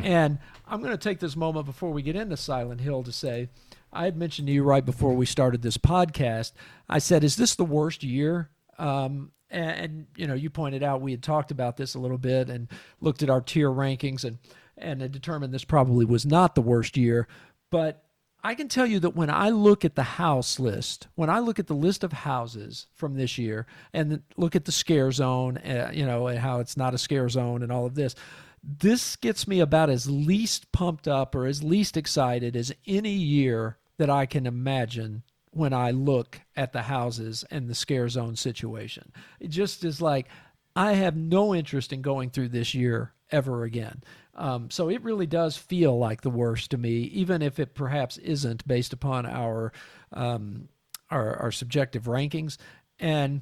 [0.03, 3.49] And I'm going to take this moment before we get into Silent Hill to say,
[3.93, 6.51] I had mentioned to you right before we started this podcast.
[6.89, 11.01] I said, "Is this the worst year?" Um, and, and you know, you pointed out
[11.01, 12.67] we had talked about this a little bit and
[13.01, 14.39] looked at our tier rankings and
[14.77, 17.27] and had determined this probably was not the worst year.
[17.71, 18.03] But
[18.43, 21.59] I can tell you that when I look at the house list, when I look
[21.59, 25.91] at the list of houses from this year and look at the scare zone, uh,
[25.93, 28.15] you know, and how it's not a scare zone and all of this,
[28.63, 33.77] this gets me about as least pumped up or as least excited as any year
[33.97, 39.11] that I can imagine when I look at the houses and the scare zone situation.
[39.39, 40.27] It just is like,
[40.75, 44.03] I have no interest in going through this year ever again.
[44.35, 48.17] Um, so it really does feel like the worst to me, even if it perhaps
[48.17, 49.73] isn't based upon our
[50.13, 50.69] um,
[51.09, 52.57] our, our subjective rankings.
[52.99, 53.41] And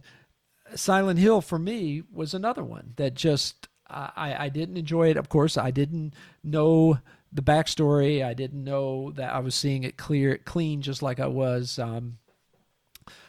[0.73, 5.17] Silent Hill for me was another one that just I, I didn't enjoy it.
[5.17, 6.99] Of course, I didn't know
[7.31, 8.25] the backstory.
[8.25, 12.17] I didn't know that I was seeing it clear, clean, just like I was um,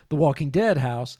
[0.08, 1.18] the Walking Dead house.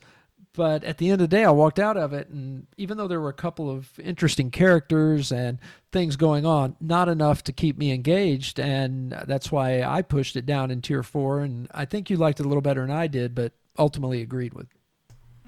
[0.57, 3.07] But at the end of the day, I walked out of it, and even though
[3.07, 5.59] there were a couple of interesting characters and
[5.91, 10.47] things going on, not enough to keep me engaged, and that's why I pushed it
[10.47, 11.41] down in tier four.
[11.41, 14.55] And I think you liked it a little better than I did, but ultimately agreed
[14.55, 14.65] with.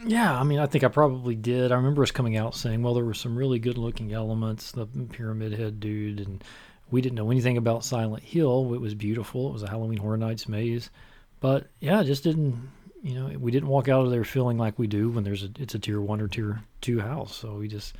[0.06, 1.72] Yeah, I mean, I think I probably did.
[1.72, 4.86] I remember us coming out saying, well, there were some really good looking elements, the
[4.86, 6.44] pyramid head dude, and
[6.92, 8.76] we didn't know anything about Silent Hill.
[8.76, 9.50] It was beautiful.
[9.50, 10.92] It was a Halloween Horror Nights maze.
[11.40, 12.70] But yeah, it just didn't
[13.02, 15.50] you know, we didn't walk out of there feeling like we do when there's a
[15.58, 17.36] it's a tier one or tier two house.
[17.36, 17.96] So we just,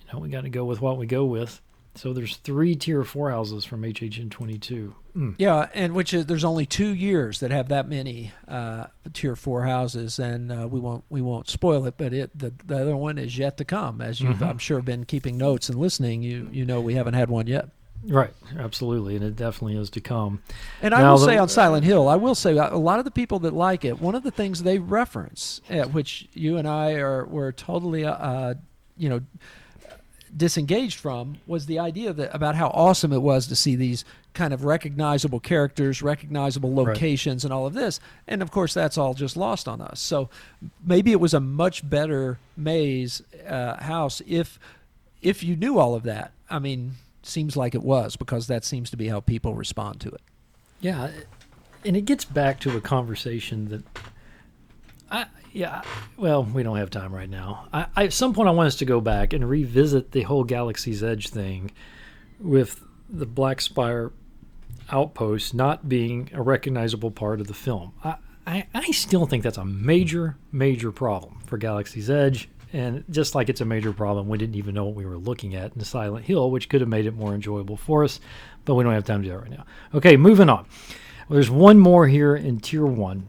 [0.00, 1.60] you know, we got to go with what we go with.
[1.96, 4.94] So there's three tier four houses from HHN 22.
[5.16, 5.34] Mm.
[5.38, 9.64] Yeah, and which is there's only two years that have that many uh, tier four
[9.64, 13.16] houses, and uh, we won't we won't spoil it, but it the, the other one
[13.16, 14.02] is yet to come.
[14.02, 14.44] As you've mm-hmm.
[14.44, 17.70] I'm sure been keeping notes and listening, you you know we haven't had one yet.
[18.08, 20.42] Right, absolutely, and it definitely is to come.
[20.80, 23.10] And I will the, say on Silent Hill, I will say a lot of the
[23.10, 26.94] people that like it, one of the things they reference, uh, which you and I
[26.94, 28.54] are were totally, uh, uh,
[28.96, 29.20] you know,
[30.36, 34.54] disengaged from, was the idea that about how awesome it was to see these kind
[34.54, 37.48] of recognizable characters, recognizable locations, right.
[37.48, 37.98] and all of this.
[38.28, 39.98] And of course, that's all just lost on us.
[39.98, 40.28] So
[40.84, 44.60] maybe it was a much better maze uh, house if
[45.22, 46.32] if you knew all of that.
[46.48, 50.08] I mean seems like it was because that seems to be how people respond to
[50.08, 50.20] it.
[50.80, 51.10] Yeah,
[51.84, 53.84] and it gets back to a conversation that
[55.10, 55.82] I yeah,
[56.18, 57.68] well, we don't have time right now.
[57.72, 60.44] I, I, at some point I want us to go back and revisit the whole
[60.44, 61.70] Galaxy's Edge thing
[62.38, 64.12] with the Black Spire
[64.90, 67.94] outpost not being a recognizable part of the film.
[68.04, 73.34] I, I, I still think that's a major, major problem for Galaxy's Edge and just
[73.34, 75.84] like it's a major problem, we didn't even know what we were looking at in
[75.84, 78.20] Silent Hill, which could have made it more enjoyable for us,
[78.64, 79.64] but we don't have time to do that right now.
[79.94, 80.66] Okay, moving on.
[81.28, 83.26] Well, there's one more here in Tier 1,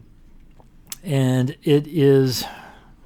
[1.04, 2.44] and it is.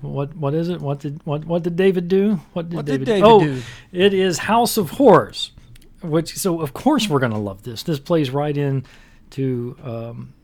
[0.00, 0.80] What what is it?
[0.80, 2.40] What did what what did David do?
[2.54, 3.62] What did, what David, did David oh, do?
[3.92, 5.52] it is House of Horrors,
[6.02, 7.84] which so of course we're gonna love this.
[7.84, 8.84] This plays right in
[9.30, 10.34] to um,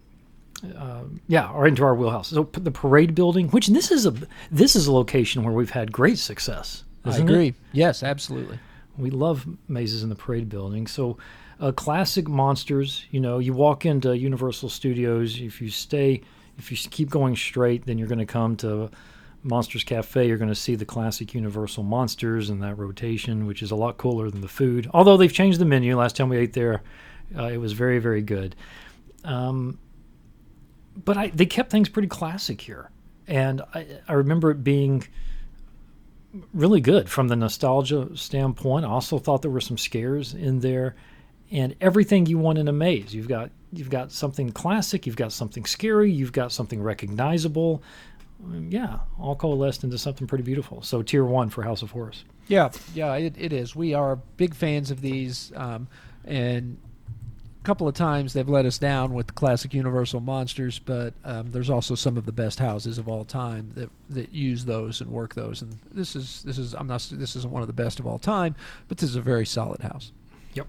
[0.77, 2.29] uh, yeah, or into our wheelhouse.
[2.29, 4.15] So the parade building, which this is a
[4.51, 6.85] this is a location where we've had great success.
[7.05, 7.49] I agree.
[7.49, 7.55] It?
[7.73, 8.59] Yes, absolutely.
[8.97, 10.87] We love mazes in the parade building.
[10.87, 11.19] So
[11.61, 13.07] uh, classic monsters.
[13.11, 15.41] You know, you walk into Universal Studios.
[15.41, 16.23] If you stay,
[16.59, 18.91] if you keep going straight, then you're going to come to
[19.43, 20.27] Monsters Cafe.
[20.27, 23.97] You're going to see the classic Universal monsters in that rotation, which is a lot
[23.97, 24.91] cooler than the food.
[24.93, 25.97] Although they've changed the menu.
[25.97, 26.83] Last time we ate there,
[27.37, 28.57] uh, it was very very good.
[29.25, 29.79] Um,
[31.05, 32.91] but I, they kept things pretty classic here,
[33.27, 35.07] and I, I remember it being
[36.53, 38.85] really good from the nostalgia standpoint.
[38.85, 40.97] I also thought there were some scares in there,
[41.51, 43.15] and everything you want in a maze.
[43.15, 47.83] You've got you've got something classic, you've got something scary, you've got something recognizable.
[48.69, 50.83] Yeah, all coalesced into something pretty beautiful.
[50.83, 52.25] So tier one for House of Horrors.
[52.47, 53.75] Yeah, yeah, it, it is.
[53.75, 55.89] We are big fans of these, um,
[56.25, 56.79] and
[57.69, 61.69] couple of times they've let us down with the classic Universal monsters, but um, there's
[61.69, 65.35] also some of the best houses of all time that that use those and work
[65.35, 65.61] those.
[65.61, 68.19] And this is this is I'm not this isn't one of the best of all
[68.19, 68.55] time,
[68.89, 70.13] but this is a very solid house.
[70.55, 70.67] Yep.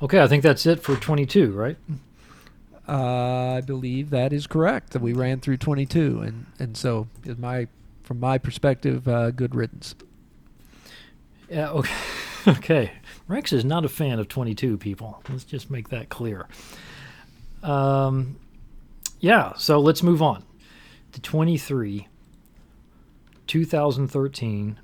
[0.00, 1.76] Okay, I think that's it for 22, right?
[2.88, 4.94] Uh, I believe that is correct.
[4.94, 7.68] That we ran through 22, and and so my
[8.04, 9.94] from my perspective, uh, good riddance.
[11.50, 11.72] Yeah.
[11.72, 11.94] Okay.
[12.48, 12.92] okay.
[13.28, 15.22] Rex is not a fan of 22 people.
[15.28, 16.46] Let's just make that clear.
[17.62, 18.36] Um,
[19.20, 20.44] yeah, so let's move on
[21.12, 22.08] to 23,
[23.46, 24.78] 2013.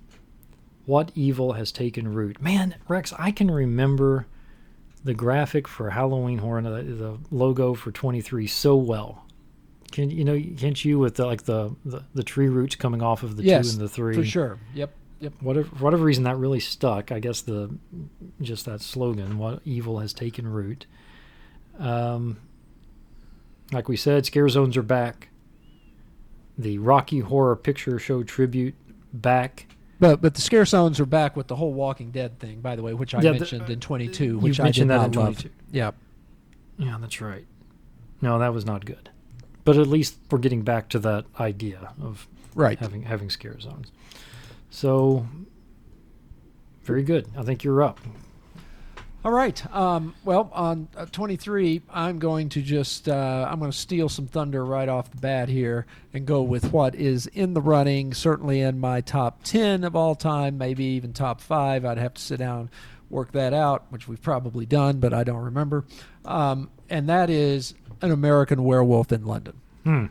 [0.86, 2.40] What evil has taken root?
[2.40, 4.26] Man, Rex, I can remember
[5.04, 9.24] the graphic for Halloween Horror, the, the logo for 23 so well.
[9.90, 10.40] Can you know?
[10.58, 13.66] Can't you with the, like the, the, the tree roots coming off of the yes,
[13.66, 14.14] two and the three?
[14.14, 14.58] for sure.
[14.74, 14.92] Yep.
[15.20, 15.32] Yep.
[15.40, 17.10] Whatever, whatever reason, that really stuck.
[17.10, 17.74] I guess the
[18.40, 20.86] just that slogan, "What evil has taken root."
[21.78, 22.38] Um,
[23.72, 25.28] like we said, scare zones are back.
[26.56, 28.74] The Rocky Horror Picture Show tribute
[29.12, 29.66] back.
[30.00, 32.82] But but the scare zones are back with the whole Walking Dead thing, by the
[32.82, 35.44] way, which I yeah, mentioned the, in 22, which I did not love.
[35.72, 35.92] Yeah.
[36.78, 37.44] Yeah, that's right.
[38.20, 39.10] No, that was not good.
[39.64, 43.90] But at least we're getting back to that idea of right having having scare zones.
[44.70, 45.26] So,
[46.82, 47.28] very good.
[47.36, 48.00] I think you're up.
[49.24, 49.74] All right.
[49.74, 54.26] Um, well, on uh, 23, I'm going to just uh, I'm going to steal some
[54.26, 58.60] thunder right off the bat here and go with what is in the running, certainly
[58.60, 61.84] in my top 10 of all time, maybe even top five.
[61.84, 62.70] I'd have to sit down,
[63.10, 65.84] work that out, which we've probably done, but I don't remember.
[66.24, 69.60] Um, and that is an American Werewolf in London.
[69.82, 70.06] Hmm.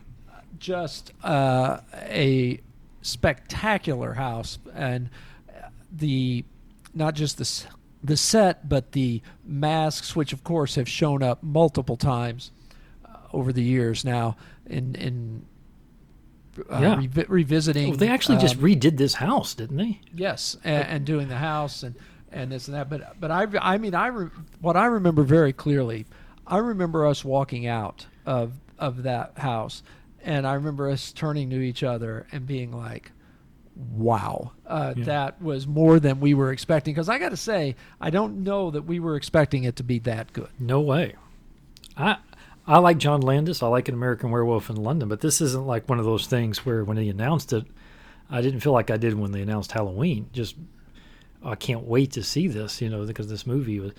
[0.58, 2.60] Just uh, a
[3.02, 5.10] spectacular house, and
[5.90, 6.44] the
[6.94, 7.66] not just the
[8.02, 12.50] the set, but the masks, which of course have shown up multiple times
[13.04, 15.44] uh, over the years now in in
[16.70, 16.96] uh, Yeah.
[16.96, 17.88] revi- revisiting.
[17.90, 20.00] Well, they actually just um, redid this house, didn't they?
[20.14, 21.94] Yes, and, and doing the house and
[22.30, 22.88] and this and that.
[22.90, 24.28] But but I I mean I re,
[24.60, 26.06] what I remember very clearly,
[26.46, 29.82] I remember us walking out of of that house,
[30.24, 33.12] and I remember us turning to each other and being like.
[33.92, 35.04] Wow, uh, Yeah.
[35.04, 36.92] that was more than we were expecting.
[36.94, 40.00] Because I got to say, I don't know that we were expecting it to be
[40.00, 40.48] that good.
[40.58, 41.14] No way.
[41.96, 42.16] I
[42.66, 43.62] I like John Landis.
[43.62, 46.66] I like an American Werewolf in London, but this isn't like one of those things
[46.66, 47.66] where when he announced it,
[48.28, 50.28] I didn't feel like I did when they announced Halloween.
[50.32, 50.56] Just
[51.44, 53.92] I can't wait to see this, you know, because this movie was.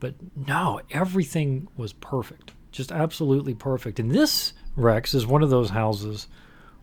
[0.00, 3.98] But no, everything was perfect, just absolutely perfect.
[3.98, 6.28] And this Rex is one of those houses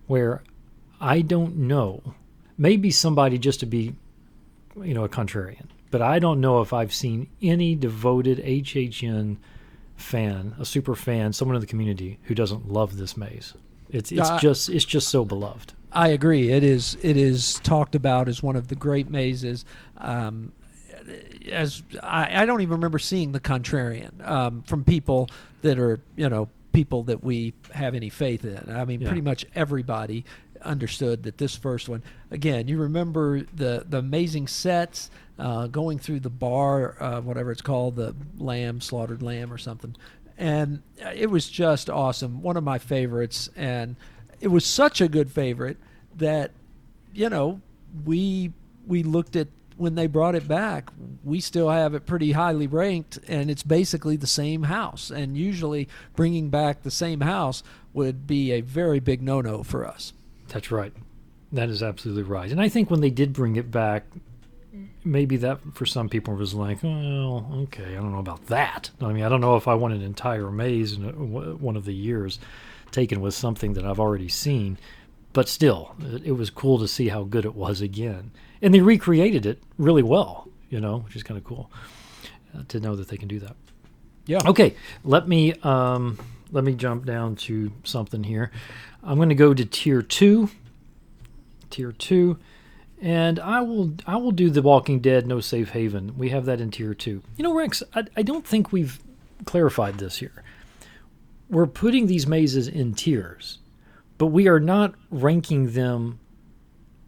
[0.08, 0.44] where
[1.00, 2.02] I don't know.
[2.58, 3.96] Maybe somebody just to be,
[4.82, 5.66] you know, a contrarian.
[5.90, 9.38] But I don't know if I've seen any devoted HHN
[9.96, 13.54] fan, a super fan, someone in the community who doesn't love this maze.
[13.90, 15.74] It's it's Uh, just it's just so beloved.
[15.92, 16.50] I agree.
[16.52, 19.66] It is it is talked about as one of the great mazes.
[19.98, 20.54] Um,
[21.52, 25.30] as I, I don't even remember seeing the contrarian um, from people
[25.62, 28.70] that are you know people that we have any faith in.
[28.74, 29.08] I mean, Yeah.
[29.08, 30.26] pretty much everybody
[30.64, 32.04] understood that this first one.
[32.30, 37.62] Again, you remember the the amazing sets uh, going through the bar, uh, whatever it's
[37.64, 39.96] called, the lamb slaughtered lamb or something,
[40.38, 40.84] and
[41.16, 42.42] it was just awesome.
[42.44, 43.96] One of my favorites, and
[44.40, 45.78] it was such a good favorite
[46.16, 46.52] that
[47.14, 47.62] you know
[48.06, 48.54] we
[48.86, 49.48] we looked at
[49.82, 50.90] when they brought it back
[51.24, 55.88] we still have it pretty highly ranked and it's basically the same house and usually
[56.16, 57.64] bringing back the same house
[57.94, 60.14] would be a very big no-no for us
[60.52, 60.94] That's right.
[61.54, 62.52] That is absolutely right.
[62.52, 64.04] And I think when they did bring it back,
[65.04, 68.92] maybe that for some people was like, well, okay, I don't know about that.
[69.02, 71.94] I mean, I don't know if I want an entire maze in one of the
[71.94, 72.40] years
[72.92, 74.78] taken with something that I've already seen.
[75.34, 78.32] But still, it was cool to see how good it was again.
[78.62, 81.72] And they recreated it really well, you know, which is kind of cool
[82.56, 83.56] uh, to know that they can do that.
[84.26, 86.20] yeah Okay, let me um,
[86.52, 88.52] let me jump down to something here.
[89.04, 90.50] I'm going to go to tier two.
[91.70, 92.38] Tier two,
[93.02, 96.18] and I will I will do the Walking Dead No Safe Haven.
[96.18, 97.24] We have that in tier two.
[97.38, 99.00] You know, Rex, I, I don't think we've
[99.46, 100.44] clarified this here.
[101.50, 103.60] We're putting these mazes in tiers,
[104.18, 106.20] but we are not ranking them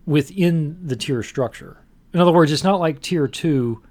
[0.06, 1.78] within the tier structure.
[2.13, 3.82] In other words, it's not like tier two,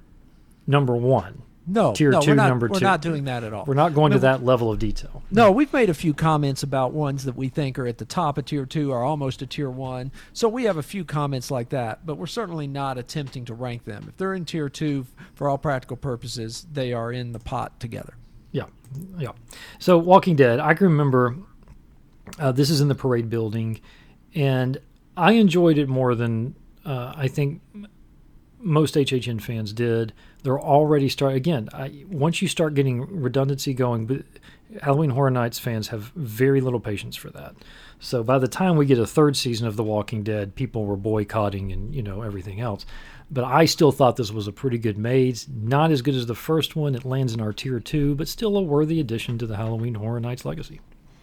[0.67, 1.43] number one.
[1.67, 2.85] no tier no, two, we're not, number we're two.
[2.85, 5.23] not doing that at all We're not going to that level of detail.
[5.31, 8.39] No, we've made a few comments about ones that we think are at the top
[8.39, 10.13] of tier two or almost a tier one.
[10.33, 13.85] So we have a few comments like that, but we're certainly not attempting to rank
[13.85, 14.07] them.
[14.09, 18.15] If they're in tier two, for all practical purposes, they are in the pot together.
[18.53, 18.67] Yeah,
[19.19, 19.33] yeah.
[19.79, 21.37] So Walking Dead, I can remember.
[22.39, 23.81] Uh, this is in the parade building,
[24.35, 24.79] and
[25.17, 27.61] I enjoyed it more than uh, I think
[28.59, 30.13] most HHN fans did.
[30.43, 31.69] They're already start again.
[31.73, 34.23] I, once you start getting redundancy going, but
[34.81, 37.55] Halloween Horror Nights fans have very little patience for that.
[38.01, 40.97] So by the time we get a third season of The Walking Dead, people were
[40.97, 42.87] boycotting and you know everything else.
[43.31, 45.47] But I still thought this was a pretty good maze.
[45.49, 46.95] Not as good as the first one.
[46.95, 50.21] It lands in our tier two, but still a worthy addition to the Halloween Horror
[50.21, 50.81] Nights legacy.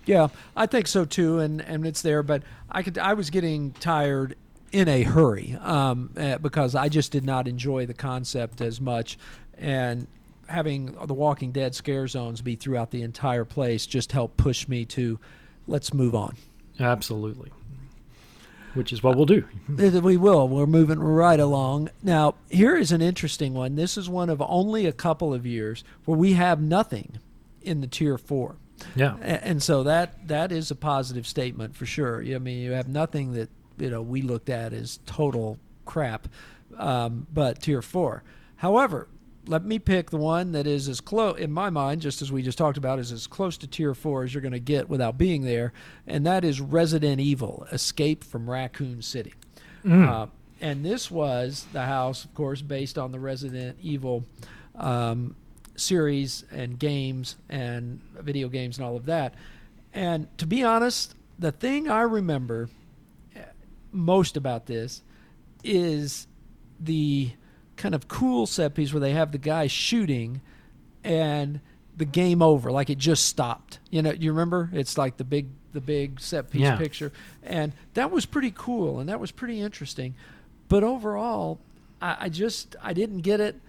[0.09, 2.23] Yeah, I think so too, and and it's there.
[2.23, 4.35] But I could I was getting tired
[4.71, 9.19] in a hurry um, uh, because I just did not enjoy the concept as much,
[9.55, 10.07] and
[10.47, 14.83] having the Walking Dead scare zones be throughout the entire place just helped push me
[14.85, 15.19] to
[15.67, 16.35] let's move on.
[16.79, 17.51] Absolutely.
[18.73, 19.45] Which is what we'll do.
[19.77, 20.47] Uh, We will.
[20.47, 21.91] We're moving right along.
[22.01, 23.75] Now, here is an interesting one.
[23.75, 27.19] This is one of only a couple of years where we have nothing
[27.61, 28.55] in the tier four.
[28.95, 29.15] Yeah.
[29.17, 32.23] And so that that is a positive statement for sure.
[32.23, 36.27] I mean, you have nothing that you know we looked at as total crap,
[36.77, 38.23] um, but tier four.
[38.57, 39.07] However,
[39.47, 42.41] let me pick the one that is as close in my mind, just as we
[42.41, 45.17] just talked about, is as close to tier four as you're going to get without
[45.17, 45.73] being there,
[46.05, 49.33] and that is Resident Evil: Escape from Raccoon City.
[50.07, 50.27] Uh,
[50.61, 54.25] and this was the house, of course, based on the Resident Evil
[54.75, 55.35] um,
[55.79, 59.33] series and games and video games and all of that.
[59.93, 62.69] And to be honest, the thing I remember
[63.35, 63.39] eh,
[63.91, 65.01] most about this
[65.63, 66.27] is
[66.79, 67.31] the
[67.75, 70.41] kind of cool set piece where they have the guy shooting
[71.03, 71.59] and
[71.95, 73.79] the game over like it just stopped.
[73.89, 74.69] You know you remember?
[74.73, 76.77] It's like the big the big set piece Yeah.
[76.77, 77.11] picture.
[77.43, 80.15] And that was pretty cool and that was pretty interesting.
[80.67, 81.59] But overall
[82.01, 83.59] i, I just i didn't get it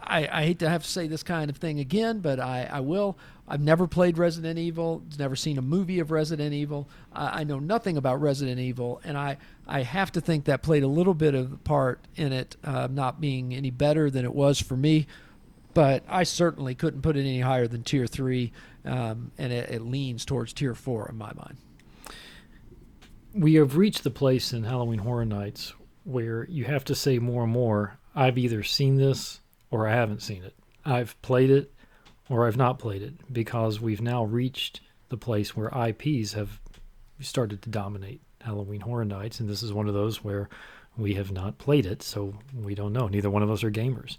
[0.00, 2.80] I, I hate to have to say this kind of thing again, but I, I
[2.80, 3.18] will.
[3.46, 6.88] I've never played Resident Evil, never seen a movie of Resident Evil.
[7.12, 10.82] I, I know nothing about Resident Evil, and I, I have to think that played
[10.82, 14.34] a little bit of a part in it uh, not being any better than it
[14.34, 15.06] was for me.
[15.74, 18.52] But I certainly couldn't put it any higher than tier three,
[18.84, 21.56] um, and it, it leans towards tier four in my mind.
[23.34, 25.74] we have reached the place in Halloween Horror Nights
[26.04, 29.40] where you have to say more and more, I've either seen this
[29.70, 30.54] or I haven't seen it.
[30.84, 31.72] I've played it
[32.28, 36.60] or I've not played it because we've now reached the place where IPs have
[37.20, 39.40] started to dominate Halloween Horror Nights.
[39.40, 40.48] And this is one of those where
[40.96, 43.08] we have not played it, so we don't know.
[43.08, 44.18] Neither one of us are gamers.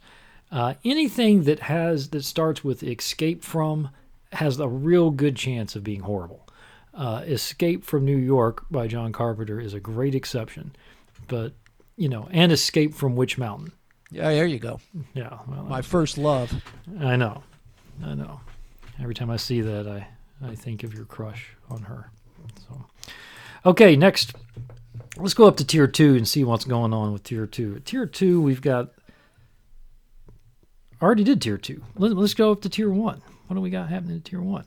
[0.52, 3.90] Uh, anything that has that starts with escape from
[4.32, 6.48] has a real good chance of being horrible.
[6.94, 10.76] Uh, Escape from New York by John Carpenter is a great exception,
[11.28, 11.54] but
[11.96, 13.74] you know, and Escape from Witch Mountain.
[14.12, 14.80] Yeah, there you go.
[15.14, 16.52] Yeah, well, My first love.
[17.00, 17.44] I know,
[18.04, 18.42] I know.
[19.02, 20.08] Every time I see that, I
[20.46, 22.12] I think of your crush on her.
[22.68, 22.86] So,
[23.66, 24.34] okay, next,
[25.18, 27.76] let's go up to tier two and see what's going on with tier two.
[27.76, 28.92] At tier two, we've got.
[31.02, 31.84] I already did tier two.
[31.96, 33.22] Let, let's go up to tier one.
[33.48, 34.66] What do we got happening at tier one?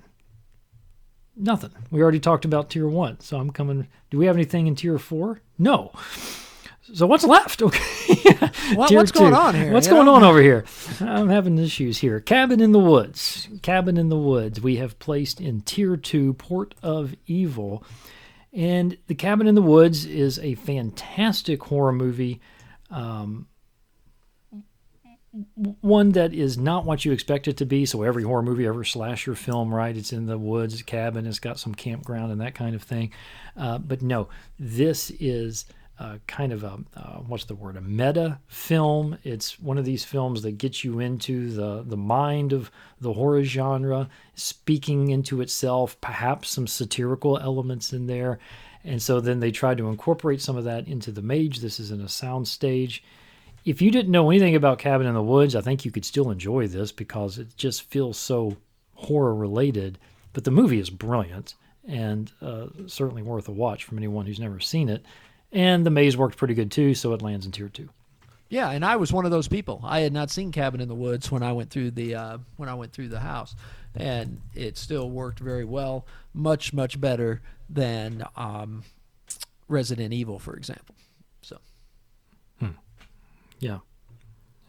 [1.36, 1.70] Nothing.
[1.90, 3.88] We already talked about tier one, so I'm coming.
[4.10, 5.40] Do we have anything in tier four?
[5.58, 5.92] No.
[6.82, 7.62] So what's left?
[8.22, 8.74] Okay.
[8.74, 10.14] What- what's going on here, What's going know?
[10.14, 10.64] on over here?
[11.00, 12.20] I'm having issues here.
[12.20, 13.48] Cabin in the Woods.
[13.62, 14.60] Cabin in the Woods.
[14.60, 17.84] We have placed in tier two, Port of Evil.
[18.52, 22.40] And The Cabin in the Woods is a fantastic horror movie.
[22.90, 23.46] Um,
[25.54, 27.86] one that is not what you expect it to be.
[27.86, 29.96] So every horror movie, every slasher film, right?
[29.96, 31.26] It's in the woods, cabin.
[31.26, 33.12] It's got some campground and that kind of thing.
[33.56, 34.28] Uh, but no,
[34.58, 35.64] this is
[36.26, 37.76] kind of a uh, what's the word?
[37.76, 39.18] A meta film.
[39.24, 42.70] It's one of these films that gets you into the the mind of
[43.00, 46.00] the horror genre, speaking into itself.
[46.00, 48.38] Perhaps some satirical elements in there.
[48.84, 51.60] And so then they tried to incorporate some of that into the mage.
[51.60, 53.04] This is in a sound stage
[53.64, 56.30] if you didn't know anything about Cabin in the Woods, I think you could still
[56.30, 58.56] enjoy this because it just feels so
[58.94, 59.98] horror related.
[60.32, 61.54] But the movie is brilliant
[61.86, 65.04] and uh, certainly worth a watch from anyone who's never seen it.
[65.52, 67.88] And the maze worked pretty good too, so it lands in tier two.
[68.48, 69.80] Yeah, and I was one of those people.
[69.82, 72.68] I had not seen Cabin in the Woods when I went through the uh, when
[72.68, 73.54] I went through the house,
[73.94, 77.40] and it still worked very well, much much better
[77.70, 78.84] than um,
[79.68, 80.94] Resident Evil, for example.
[81.40, 81.58] So
[83.60, 83.78] Yeah,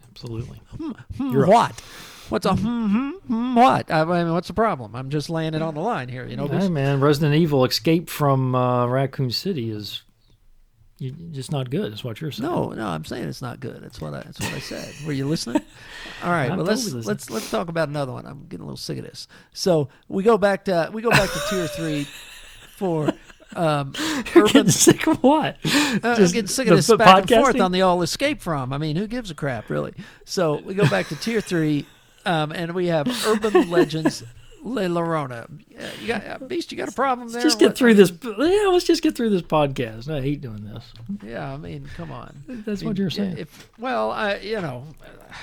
[0.09, 0.61] absolutely.
[0.77, 0.91] hmm,
[1.31, 1.81] You're- what?
[2.29, 3.91] What's a hmm, hmm, hmm, what?
[3.91, 4.95] I mean, what's the problem?
[4.95, 6.25] I'm just laying it on the line here.
[6.25, 10.03] You know, Hey man, Resident Evil Escape from uh, Raccoon City is
[11.03, 11.93] you, just not good.
[11.93, 12.49] Is what you're saying.
[12.49, 13.83] No, no, I'm saying it's not good.
[13.83, 14.21] That's what I.
[14.21, 14.93] That's what I said.
[15.05, 15.61] Were you listening?
[16.23, 18.25] All right, well let's totally let's let's talk about another one.
[18.25, 19.27] I'm getting a little sick of this.
[19.51, 22.03] So we go back to we go back to tier three
[22.77, 23.11] for
[23.55, 23.93] um,
[24.33, 24.53] You're urban.
[24.53, 25.57] getting sick of what?
[25.65, 28.73] Uh, I'm Just getting sick of this back and forth on the all escape from.
[28.73, 29.93] I mean, who gives a crap really?
[30.25, 31.85] So we go back to tier three,
[32.25, 34.23] um, and we have urban legends.
[34.63, 35.43] La Llorona.
[35.43, 36.71] Uh, you got uh, Beast.
[36.71, 37.41] You got a problem there?
[37.41, 38.11] Just get through this.
[38.23, 40.09] Yeah, let's just get through this podcast.
[40.09, 40.85] I hate doing this.
[41.23, 42.43] Yeah, I mean, come on.
[42.47, 43.37] That's I what you're saying.
[43.37, 45.33] If well, I you know, uh,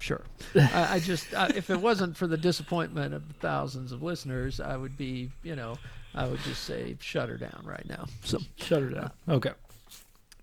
[0.00, 0.24] sure.
[0.56, 4.76] I, I just I, if it wasn't for the disappointment of thousands of listeners, I
[4.76, 5.76] would be you know
[6.14, 8.06] I would just say shut her down right now.
[8.24, 9.10] So Shut her down.
[9.28, 9.52] Okay.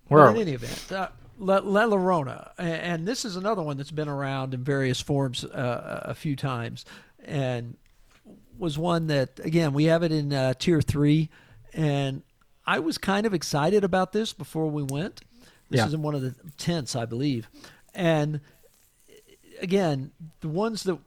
[0.08, 0.42] Where but are in we?
[0.42, 1.08] any event, uh,
[1.38, 6.00] La, La Llorona, and this is another one that's been around in various forms uh,
[6.04, 6.84] a few times,
[7.24, 7.76] and
[8.58, 11.30] was one that again we have it in uh, tier three,
[11.72, 12.22] and
[12.66, 15.20] I was kind of excited about this before we went.
[15.70, 15.86] This Yeah.
[15.86, 17.48] is in one of the tents, I believe,
[17.94, 18.40] and
[19.60, 20.98] again the ones that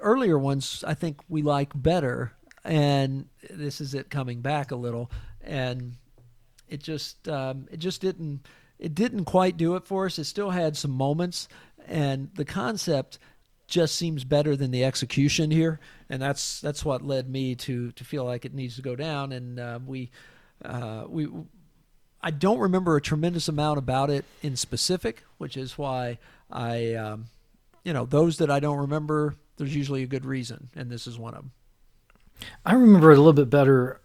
[0.00, 2.32] earlier ones I think we like better,
[2.64, 5.10] and this is it coming back a little,
[5.40, 5.96] and
[6.68, 8.46] it just um, it just didn't
[8.78, 10.18] it didn't quite do it for us.
[10.18, 11.48] It still had some moments,
[11.86, 13.18] and the concept
[13.66, 18.04] just seems better than the execution here, and that's that's what led me to to
[18.04, 19.32] feel like it needs to go down.
[19.32, 20.10] And uh, we
[20.64, 21.28] uh, we
[22.22, 26.18] I don't remember a tremendous amount about it in specific, which is why
[26.50, 27.26] I um,
[27.86, 31.20] you know, those that I don't remember, there's usually a good reason, and this is
[31.20, 31.52] one of them.
[32.64, 34.00] I remember it a little bit better.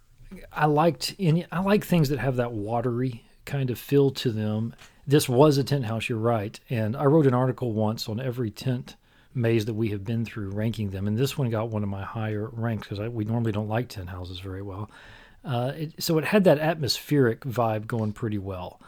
[0.54, 4.76] I liked any, I like things that have that watery kind of feel to them.
[5.08, 6.60] This was a tent house, you're right.
[6.70, 8.98] And I wrote an article once on every tent
[9.34, 11.08] maze that we have been through, ranking them.
[11.08, 14.10] And this one got one of my higher ranks because we normally don't like tent
[14.10, 14.90] houses very well.
[15.44, 18.80] Uh, it, so it had that atmospheric vibe going pretty well.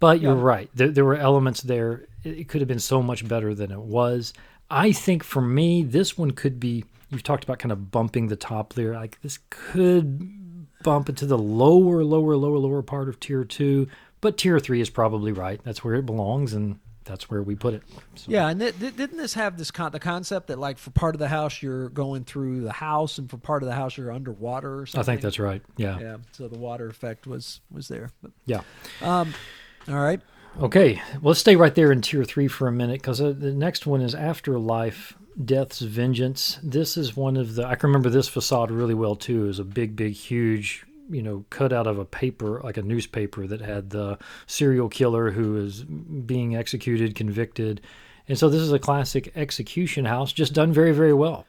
[0.00, 0.42] But you're Yeah.
[0.42, 0.70] right.
[0.74, 2.06] There, there were elements there.
[2.24, 4.32] It, could have been so much better than it was.
[4.70, 6.84] I think for me, this one could be.
[7.10, 8.94] You've talked about kind of bumping the top there.
[8.94, 13.86] Like this could bump into the lower, lower, lower, lower part of tier two.
[14.22, 15.60] But tier three is probably right.
[15.64, 17.82] That's where it belongs, and that's where we put it.
[18.14, 20.90] So, Yeah, and th- th- didn't this have this con- the concept that like for
[20.90, 23.96] part of the house you're going through the house, and for part of the house
[23.96, 25.00] you're underwater or something?
[25.00, 25.62] I think that's right.
[25.76, 25.98] Yeah.
[26.00, 26.16] yeah.
[26.32, 28.10] So the water effect was was there.
[28.22, 28.60] But, Yeah.
[29.02, 29.34] um,
[29.88, 30.20] all right.
[30.60, 33.52] Okay, well, let's stay right there in tier three for a minute because uh, the
[33.52, 36.60] next one is Afterlife Death's Vengeance.
[36.62, 39.44] This is one of the, I can remember this facade really well too.
[39.44, 42.82] It was a big, big, huge, you know, cut out of a paper, like a
[42.82, 47.80] newspaper that had the serial killer who is being executed, convicted.
[48.28, 51.46] And so this is a classic execution house, just done very, very well.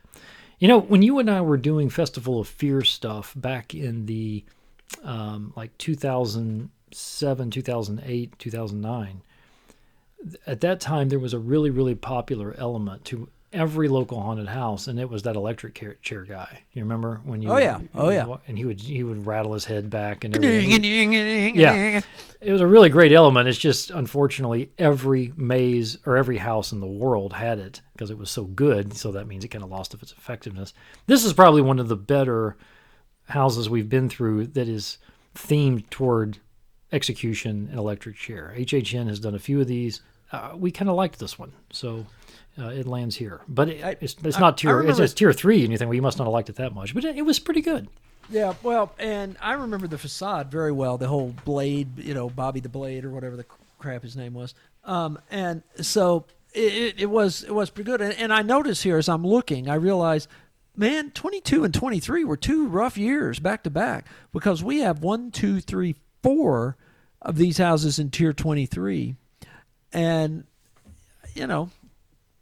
[0.60, 4.44] You know, when you and I were doing Festival of Fear stuff back in the
[5.04, 9.22] um, like 2007, 2008, 2009,
[10.48, 14.88] at that time there was a really, really popular element to every local haunted house,
[14.88, 16.62] and it was that electric chair, guy.
[16.74, 17.50] You remember when you?
[17.50, 17.80] Oh, yeah.
[17.96, 18.38] Oh, yeah.
[18.48, 21.56] And he would he would rattle his head back and everything.
[21.56, 22.02] yeah.
[22.42, 23.48] It was a really great element.
[23.48, 28.18] It's just unfortunately every maze or every house in the world had it because it
[28.18, 28.96] was so good.
[28.96, 30.74] So that means it kind of lost of its effectiveness.
[31.08, 32.58] This is probably one of the better
[33.30, 35.00] houses we've been through that is
[35.34, 36.38] themed toward
[36.92, 38.54] execution and electric chair.
[38.56, 40.02] HHN has done a few of these.
[40.32, 42.06] Uh, we kind of liked this one, so
[42.60, 43.42] uh, it lands here.
[43.48, 44.82] But it, I- it's, it's I- not tier.
[44.82, 46.74] It's just tier three, and you think, well, you must not have liked it that
[46.74, 46.94] much.
[46.94, 47.88] But it, it was pretty good.
[48.30, 50.98] Yeah, well, and I remember the facade very well.
[50.98, 53.46] The whole blade, you know, Bobby the Blade or whatever the
[53.78, 54.56] crap his name was.
[54.84, 58.02] Um, and so it, it, it was it was pretty good.
[58.02, 60.28] And, and I notice here as I'm looking, I realize,
[60.76, 65.30] man, 22 and 23 were two rough years back to back because we have one,
[65.30, 66.78] two, three, four
[67.22, 69.16] of these houses in tier 23,
[69.96, 70.44] and
[71.34, 71.70] you know.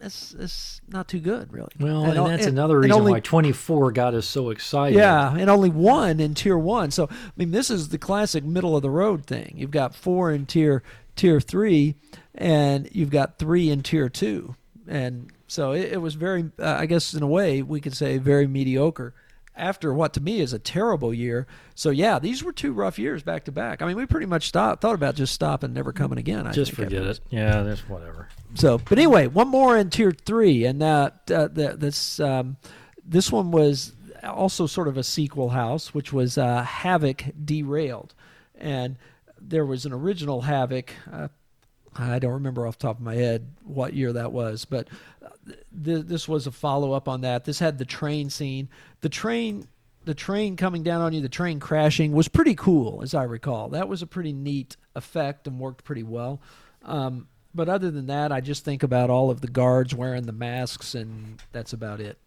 [0.06, 1.70] It's, it's not too good, really.
[1.80, 4.97] Well, And and, that's and- another reason only- why 24 got us so excited.
[4.97, 6.91] yeah, and only one in tier one.
[6.91, 9.54] So I mean, this is the classic middle of the road thing.
[9.56, 10.84] You've got four in tier
[11.16, 11.95] tier three,
[12.36, 14.56] and you've got three in tier two,
[14.89, 16.51] and so it, it was very.
[16.60, 19.14] Uh, I guess in a way we could say very mediocre.
[19.56, 21.45] After what to me is a terrible year.
[21.76, 23.82] So yeah, these were two rough years back to back.
[23.84, 26.47] I mean, we pretty much stopped, thought about just stopping, never coming again.
[26.47, 27.20] I Just forget it.
[27.30, 28.30] Yeah, that's whatever.
[28.56, 32.58] so, but anyway, one more in tier three, and that uh, that this um,
[33.06, 33.93] this one was
[34.24, 38.16] also sort of a sequel house, which was uh, Havoc Derailed,
[38.56, 38.95] and
[39.39, 40.91] there was an original Havoc.
[41.12, 41.28] Uh,
[41.95, 44.88] I don't remember off the top of my head what year that was, but
[45.45, 47.45] th- this was a follow up on that.
[47.45, 48.69] This had the train scene.
[49.01, 49.67] The train,
[50.05, 53.69] the train coming down on you, the train crashing was pretty cool, as I recall.
[53.69, 56.41] That was a pretty neat effect and worked pretty well.
[56.83, 60.31] Um, but other than that, I just think about all of the guards wearing the
[60.31, 62.17] masks, and that's about it.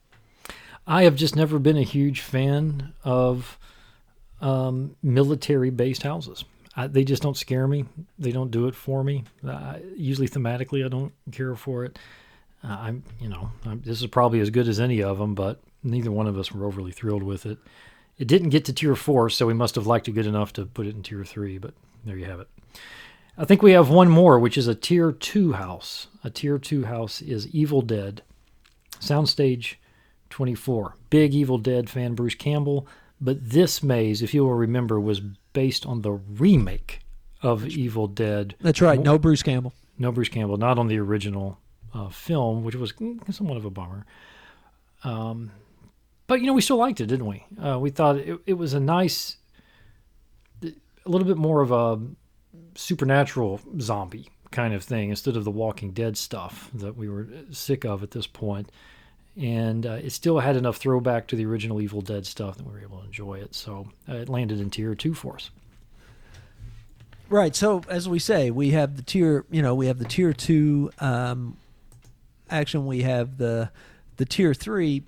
[0.86, 3.58] I have just never been a huge fan of
[4.40, 6.44] um, military based houses.
[6.76, 7.86] I, they just don't scare me.
[8.18, 9.24] They don't do it for me.
[9.96, 11.98] Usually, thematically, I don't care for it.
[12.66, 15.60] Uh, I'm, you know, I'm, this is probably as good as any of them, but
[15.82, 17.58] neither one of us were overly thrilled with it.
[18.18, 20.66] It didn't get to tier four, so we must have liked it good enough to
[20.66, 21.58] put it in tier three.
[21.58, 22.48] But there you have it.
[23.38, 26.08] I think we have one more, which is a tier two house.
[26.24, 28.22] A tier two house is Evil Dead,
[28.98, 29.74] Soundstage
[30.30, 30.96] 24.
[31.10, 32.88] Big Evil Dead fan, Bruce Campbell.
[33.20, 37.00] But this maze, if you will remember, was based on the remake
[37.42, 38.54] of Evil Dead.
[38.60, 39.00] That's right.
[39.00, 39.74] No Bruce Campbell.
[39.98, 41.58] No Bruce Campbell, not on the original
[41.96, 42.92] uh, film, which was
[43.30, 44.04] somewhat of a bummer.
[45.04, 45.50] Um,
[46.26, 47.44] but you know, we still liked it, didn't we?
[47.62, 49.36] Uh, we thought it, it was a nice,
[50.62, 50.72] a
[51.06, 52.00] little bit more of a
[52.74, 57.84] supernatural zombie kind of thing instead of the Walking Dead stuff that we were sick
[57.84, 58.70] of at this point.
[59.36, 62.72] And uh, it still had enough throwback to the original Evil Dead stuff that we
[62.72, 63.54] were able to enjoy it.
[63.54, 65.50] So uh, it landed in tier two for us.
[67.28, 67.54] Right.
[67.54, 69.44] So as we say, we have the tier.
[69.50, 71.56] You know, we have the tier two um,
[72.50, 72.86] action.
[72.86, 73.70] We have the
[74.16, 75.04] the tier three.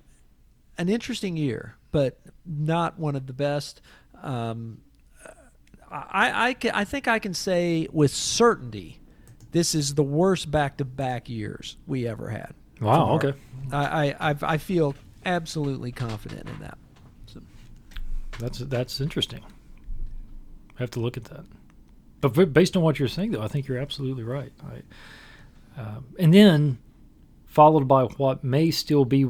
[0.77, 3.81] An interesting year, but not one of the best.
[4.23, 4.79] Um,
[5.91, 8.99] I I, can, I think I can say with certainty,
[9.51, 12.53] this is the worst back to back years we ever had.
[12.79, 13.15] Wow.
[13.15, 13.33] Okay.
[13.71, 16.77] I I, I've, I feel absolutely confident in that.
[18.39, 19.43] That's that's interesting.
[20.77, 21.43] I have to look at that.
[22.21, 24.53] But based on what you're saying, though, I think you're absolutely right.
[25.77, 26.77] I, um and then
[27.49, 29.27] followed by what may still be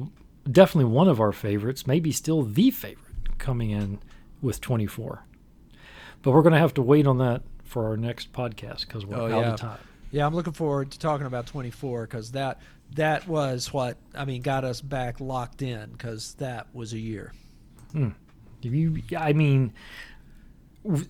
[0.49, 3.99] definitely one of our favorites, maybe still the favorite coming in
[4.41, 5.23] with 24.
[6.21, 9.15] But we're going to have to wait on that for our next podcast because we're
[9.17, 9.53] Oh, out yeah.
[9.53, 9.79] of time.
[10.11, 12.59] Yeah, I'm looking forward to talking about 24 because that
[12.95, 17.31] that was what I mean got us back locked in because that was a year.
[17.91, 18.09] Hmm.
[18.61, 19.71] You, I mean,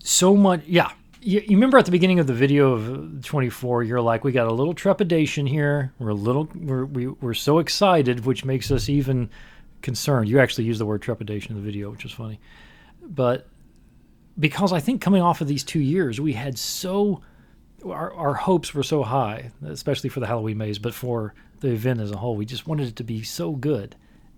[0.02, 0.62] so much.
[0.66, 0.90] Yeah,
[1.20, 4.32] you, you remember at the beginning of the video of uh, 24, you're like, we
[4.32, 5.92] got a little trepidation here.
[5.98, 9.30] We're a little, we're we, we're so excited, which makes us even
[9.82, 10.28] concerned.
[10.28, 12.40] You actually used the word trepidation in the video, which is funny,
[13.02, 13.48] but
[14.38, 17.22] because I think coming off of these two years, we had so
[17.84, 22.00] our, our hopes were so high, especially for the Halloween maze, but for the event
[22.00, 23.96] as a whole, we just wanted it to be so good,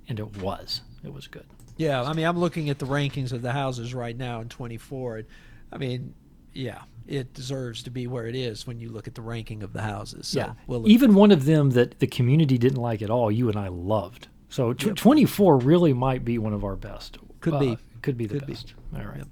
[0.08, 0.82] and it was.
[1.04, 1.46] It was good.
[1.76, 5.18] Yeah, I mean I'm looking at the rankings of the houses right now in 24.
[5.18, 5.26] And,
[5.72, 6.14] I mean,
[6.54, 9.72] yeah, it deserves to be where it is when you look at the ranking of
[9.72, 10.28] the houses.
[10.28, 10.52] So yeah.
[10.66, 13.68] we'll Even one of them that the community didn't like at all, you and I
[13.68, 14.28] loved.
[14.48, 14.96] So tw- Yep.
[14.96, 17.18] 24 really might be one of our best.
[17.40, 17.78] Could Uh, be.
[18.02, 18.52] Could be the Could be.
[18.54, 18.74] best.
[18.94, 19.24] All right.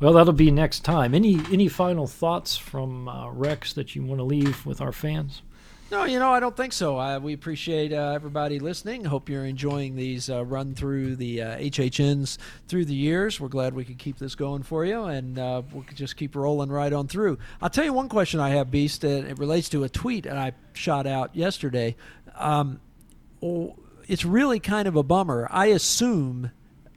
[0.00, 1.14] Well, that'll be next time.
[1.14, 5.42] Any any final thoughts from uh, Rex that you want to leave with our fans?
[5.88, 6.98] No, you know, I don't think so.
[6.98, 9.04] Uh, we appreciate uh, everybody listening.
[9.04, 13.40] Hope you're enjoying these uh, run through the uh, HHNs through the years.
[13.40, 16.34] We're glad we could keep this going for you, and uh, we could just keep
[16.34, 17.38] rolling right on through.
[17.62, 20.36] I'll tell you one question I have, Beast, and it relates to a tweet that
[20.36, 21.94] I shot out yesterday.
[22.34, 22.80] Um,
[24.08, 25.46] it's really kind of a bummer.
[25.52, 26.50] I assume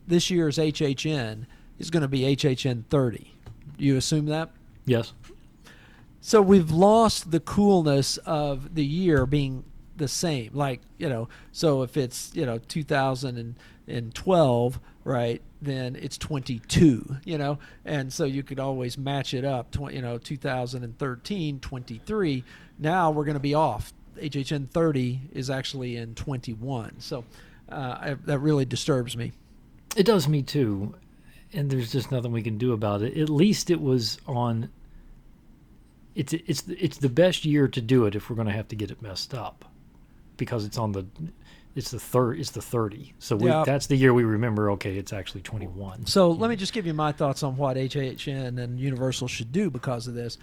[0.08, 1.46] this year's HHN
[1.78, 3.36] is going to be HHN 30.
[3.78, 4.50] You assume that?
[4.86, 5.14] Yes.
[6.22, 9.64] So we've lost the coolness of the year being
[9.96, 10.52] the same.
[10.54, 17.60] Like, you know, so if it's, you know, 2012, right, then it's 22, you know,
[17.86, 22.44] and so you could always match it up, tw- you know, 2013, 23.
[22.80, 23.94] Now we're going to be off.
[24.18, 27.00] HHN 30 is actually in 21.
[27.00, 27.24] So
[27.70, 29.32] uh, I, that really disturbs me.
[29.96, 30.96] It does me too.
[31.54, 33.18] And there's just nothing we can do about it.
[33.18, 34.70] At least it was on.
[36.16, 38.76] It's it's it's the best year to do it if we're going to have to
[38.76, 39.66] get it messed up,
[40.38, 41.06] because it's on the,
[41.76, 43.14] it's the third it's the thirty.
[43.20, 43.64] So we, Yeah.
[43.66, 44.72] that's the year we remember.
[44.72, 46.06] Okay, it's actually twenty one.
[46.06, 49.70] So let me just give you my thoughts on what HHN and Universal should do
[49.70, 50.38] because of this.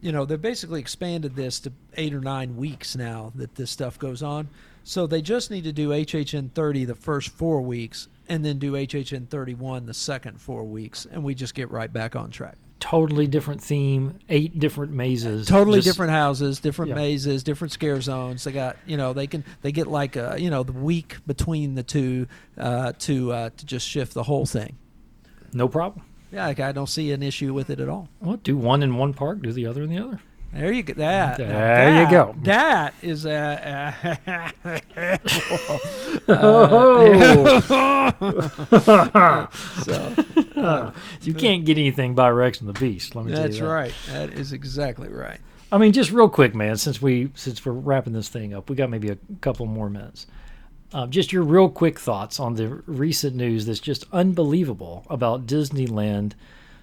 [0.00, 3.98] You know, they've basically expanded this to eight or nine weeks now that this stuff
[3.98, 4.48] goes on.
[4.84, 8.72] So they just need to do HHN 30 the first four weeks and then do
[8.72, 12.56] HHN 31 the second four weeks, and we just get right back on track.
[12.78, 14.18] Totally different theme.
[14.28, 15.46] Eight different mazes.
[15.46, 16.96] Totally just- different houses, different Yeah.
[16.96, 18.44] mazes, different scare zones.
[18.44, 21.74] They got, you know, they can they get like a, you know, the week between
[21.74, 22.26] the two
[22.58, 24.76] uh, to uh, to just shift the whole thing.
[25.52, 26.04] No problem.
[26.32, 28.08] Yeah, like, I don't see an issue with it at all.
[28.20, 30.20] Well, do one in one park, do the other in the other.
[30.52, 30.94] There you go.
[30.94, 31.38] That.
[31.38, 32.34] There you go.
[32.42, 33.94] That is a.
[36.28, 38.10] Oh,
[39.84, 40.92] so,
[41.22, 43.14] you can't get anything by Rex and the Beast.
[43.14, 43.66] Let me tell you that's that.
[43.66, 43.94] right.
[44.10, 45.40] That is exactly right.
[45.70, 46.76] I mean, just real quick, man.
[46.76, 50.26] Since we since we're wrapping this thing up, we got maybe a couple more minutes.
[50.92, 56.32] Um, just your real quick thoughts on the recent news that's just unbelievable about Disneyland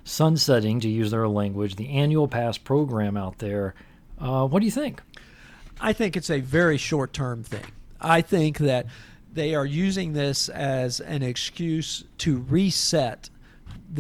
[0.04, 3.76] sunsetting, to use their language, the annual pass program out there.
[4.20, 5.02] Uh, what do you think?
[5.80, 7.66] I think it's a very short term thing.
[8.00, 8.88] I think that
[9.32, 13.30] they are using this as an excuse to reset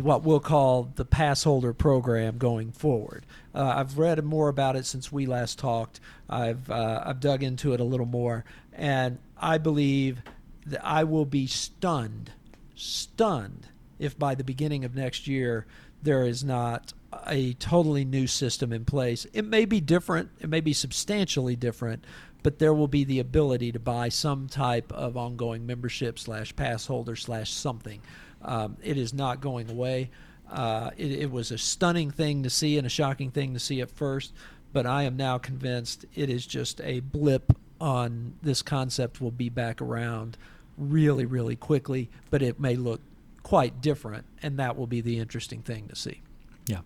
[0.01, 3.25] what we'll call the pass holder program going forward.
[3.53, 5.99] Uh, I've read more about it since we last talked.
[6.29, 8.43] I've uh, I've dug into it a little more,
[8.73, 10.21] and I believe
[10.65, 12.31] that I will be stunned,
[12.75, 13.67] stunned
[13.99, 15.67] if by the beginning of next year
[16.03, 16.93] there is not
[17.27, 19.25] a totally new system in place.
[19.33, 22.03] It may be different, it may be substantially different,
[22.41, 26.85] but there will be the ability to buy some type of ongoing membership slash pass
[26.87, 28.01] holder slash something.
[28.41, 30.09] Um, it is not going away.
[30.51, 33.79] Uh, it, it was a stunning thing to see and a shocking thing to see
[33.81, 34.33] at first,
[34.73, 39.49] but I am now convinced it is just a blip on this concept will be
[39.49, 40.37] back around
[40.77, 43.01] really, really quickly, but it may look
[43.43, 46.21] quite different, and that will be the interesting thing to see.
[46.65, 46.79] Yeah.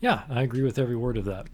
[0.00, 1.46] Yeah, I agree with every word of that.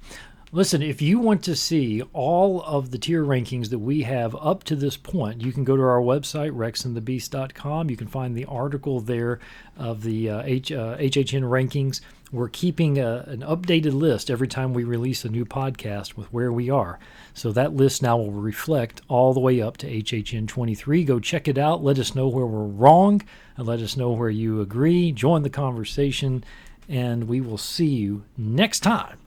[0.53, 4.65] Listen, if you want to see all of the tier rankings that we have up
[4.65, 7.89] to this point, you can go to our website, rexandthebeast.com.
[7.89, 9.39] You can find the article there
[9.77, 12.01] of the uh, H, uh, HHN rankings.
[12.33, 16.53] We're keeping a, an updated list every time we release a new podcast with where
[16.53, 16.99] we are.
[17.35, 21.05] So that list now will reflect all the way up to HHN 23.
[21.05, 21.83] Go check it out.
[21.83, 23.23] Let us know where we're wrong
[23.57, 25.11] and let us know where you agree.
[25.13, 26.45] Join the conversation,
[26.89, 29.19] and we will see you next time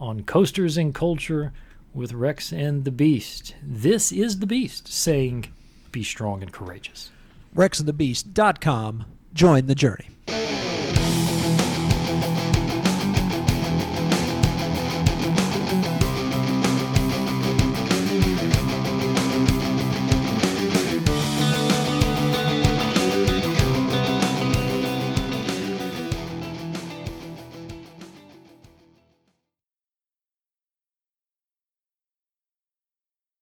[0.00, 1.52] on Coasters and Culture
[1.94, 3.54] with Rex and the Beast.
[3.62, 5.52] This is the Beast saying,
[5.92, 7.10] Be strong and courageous.
[7.54, 9.04] RexandTheBeast.com.
[9.32, 10.08] Join the journey.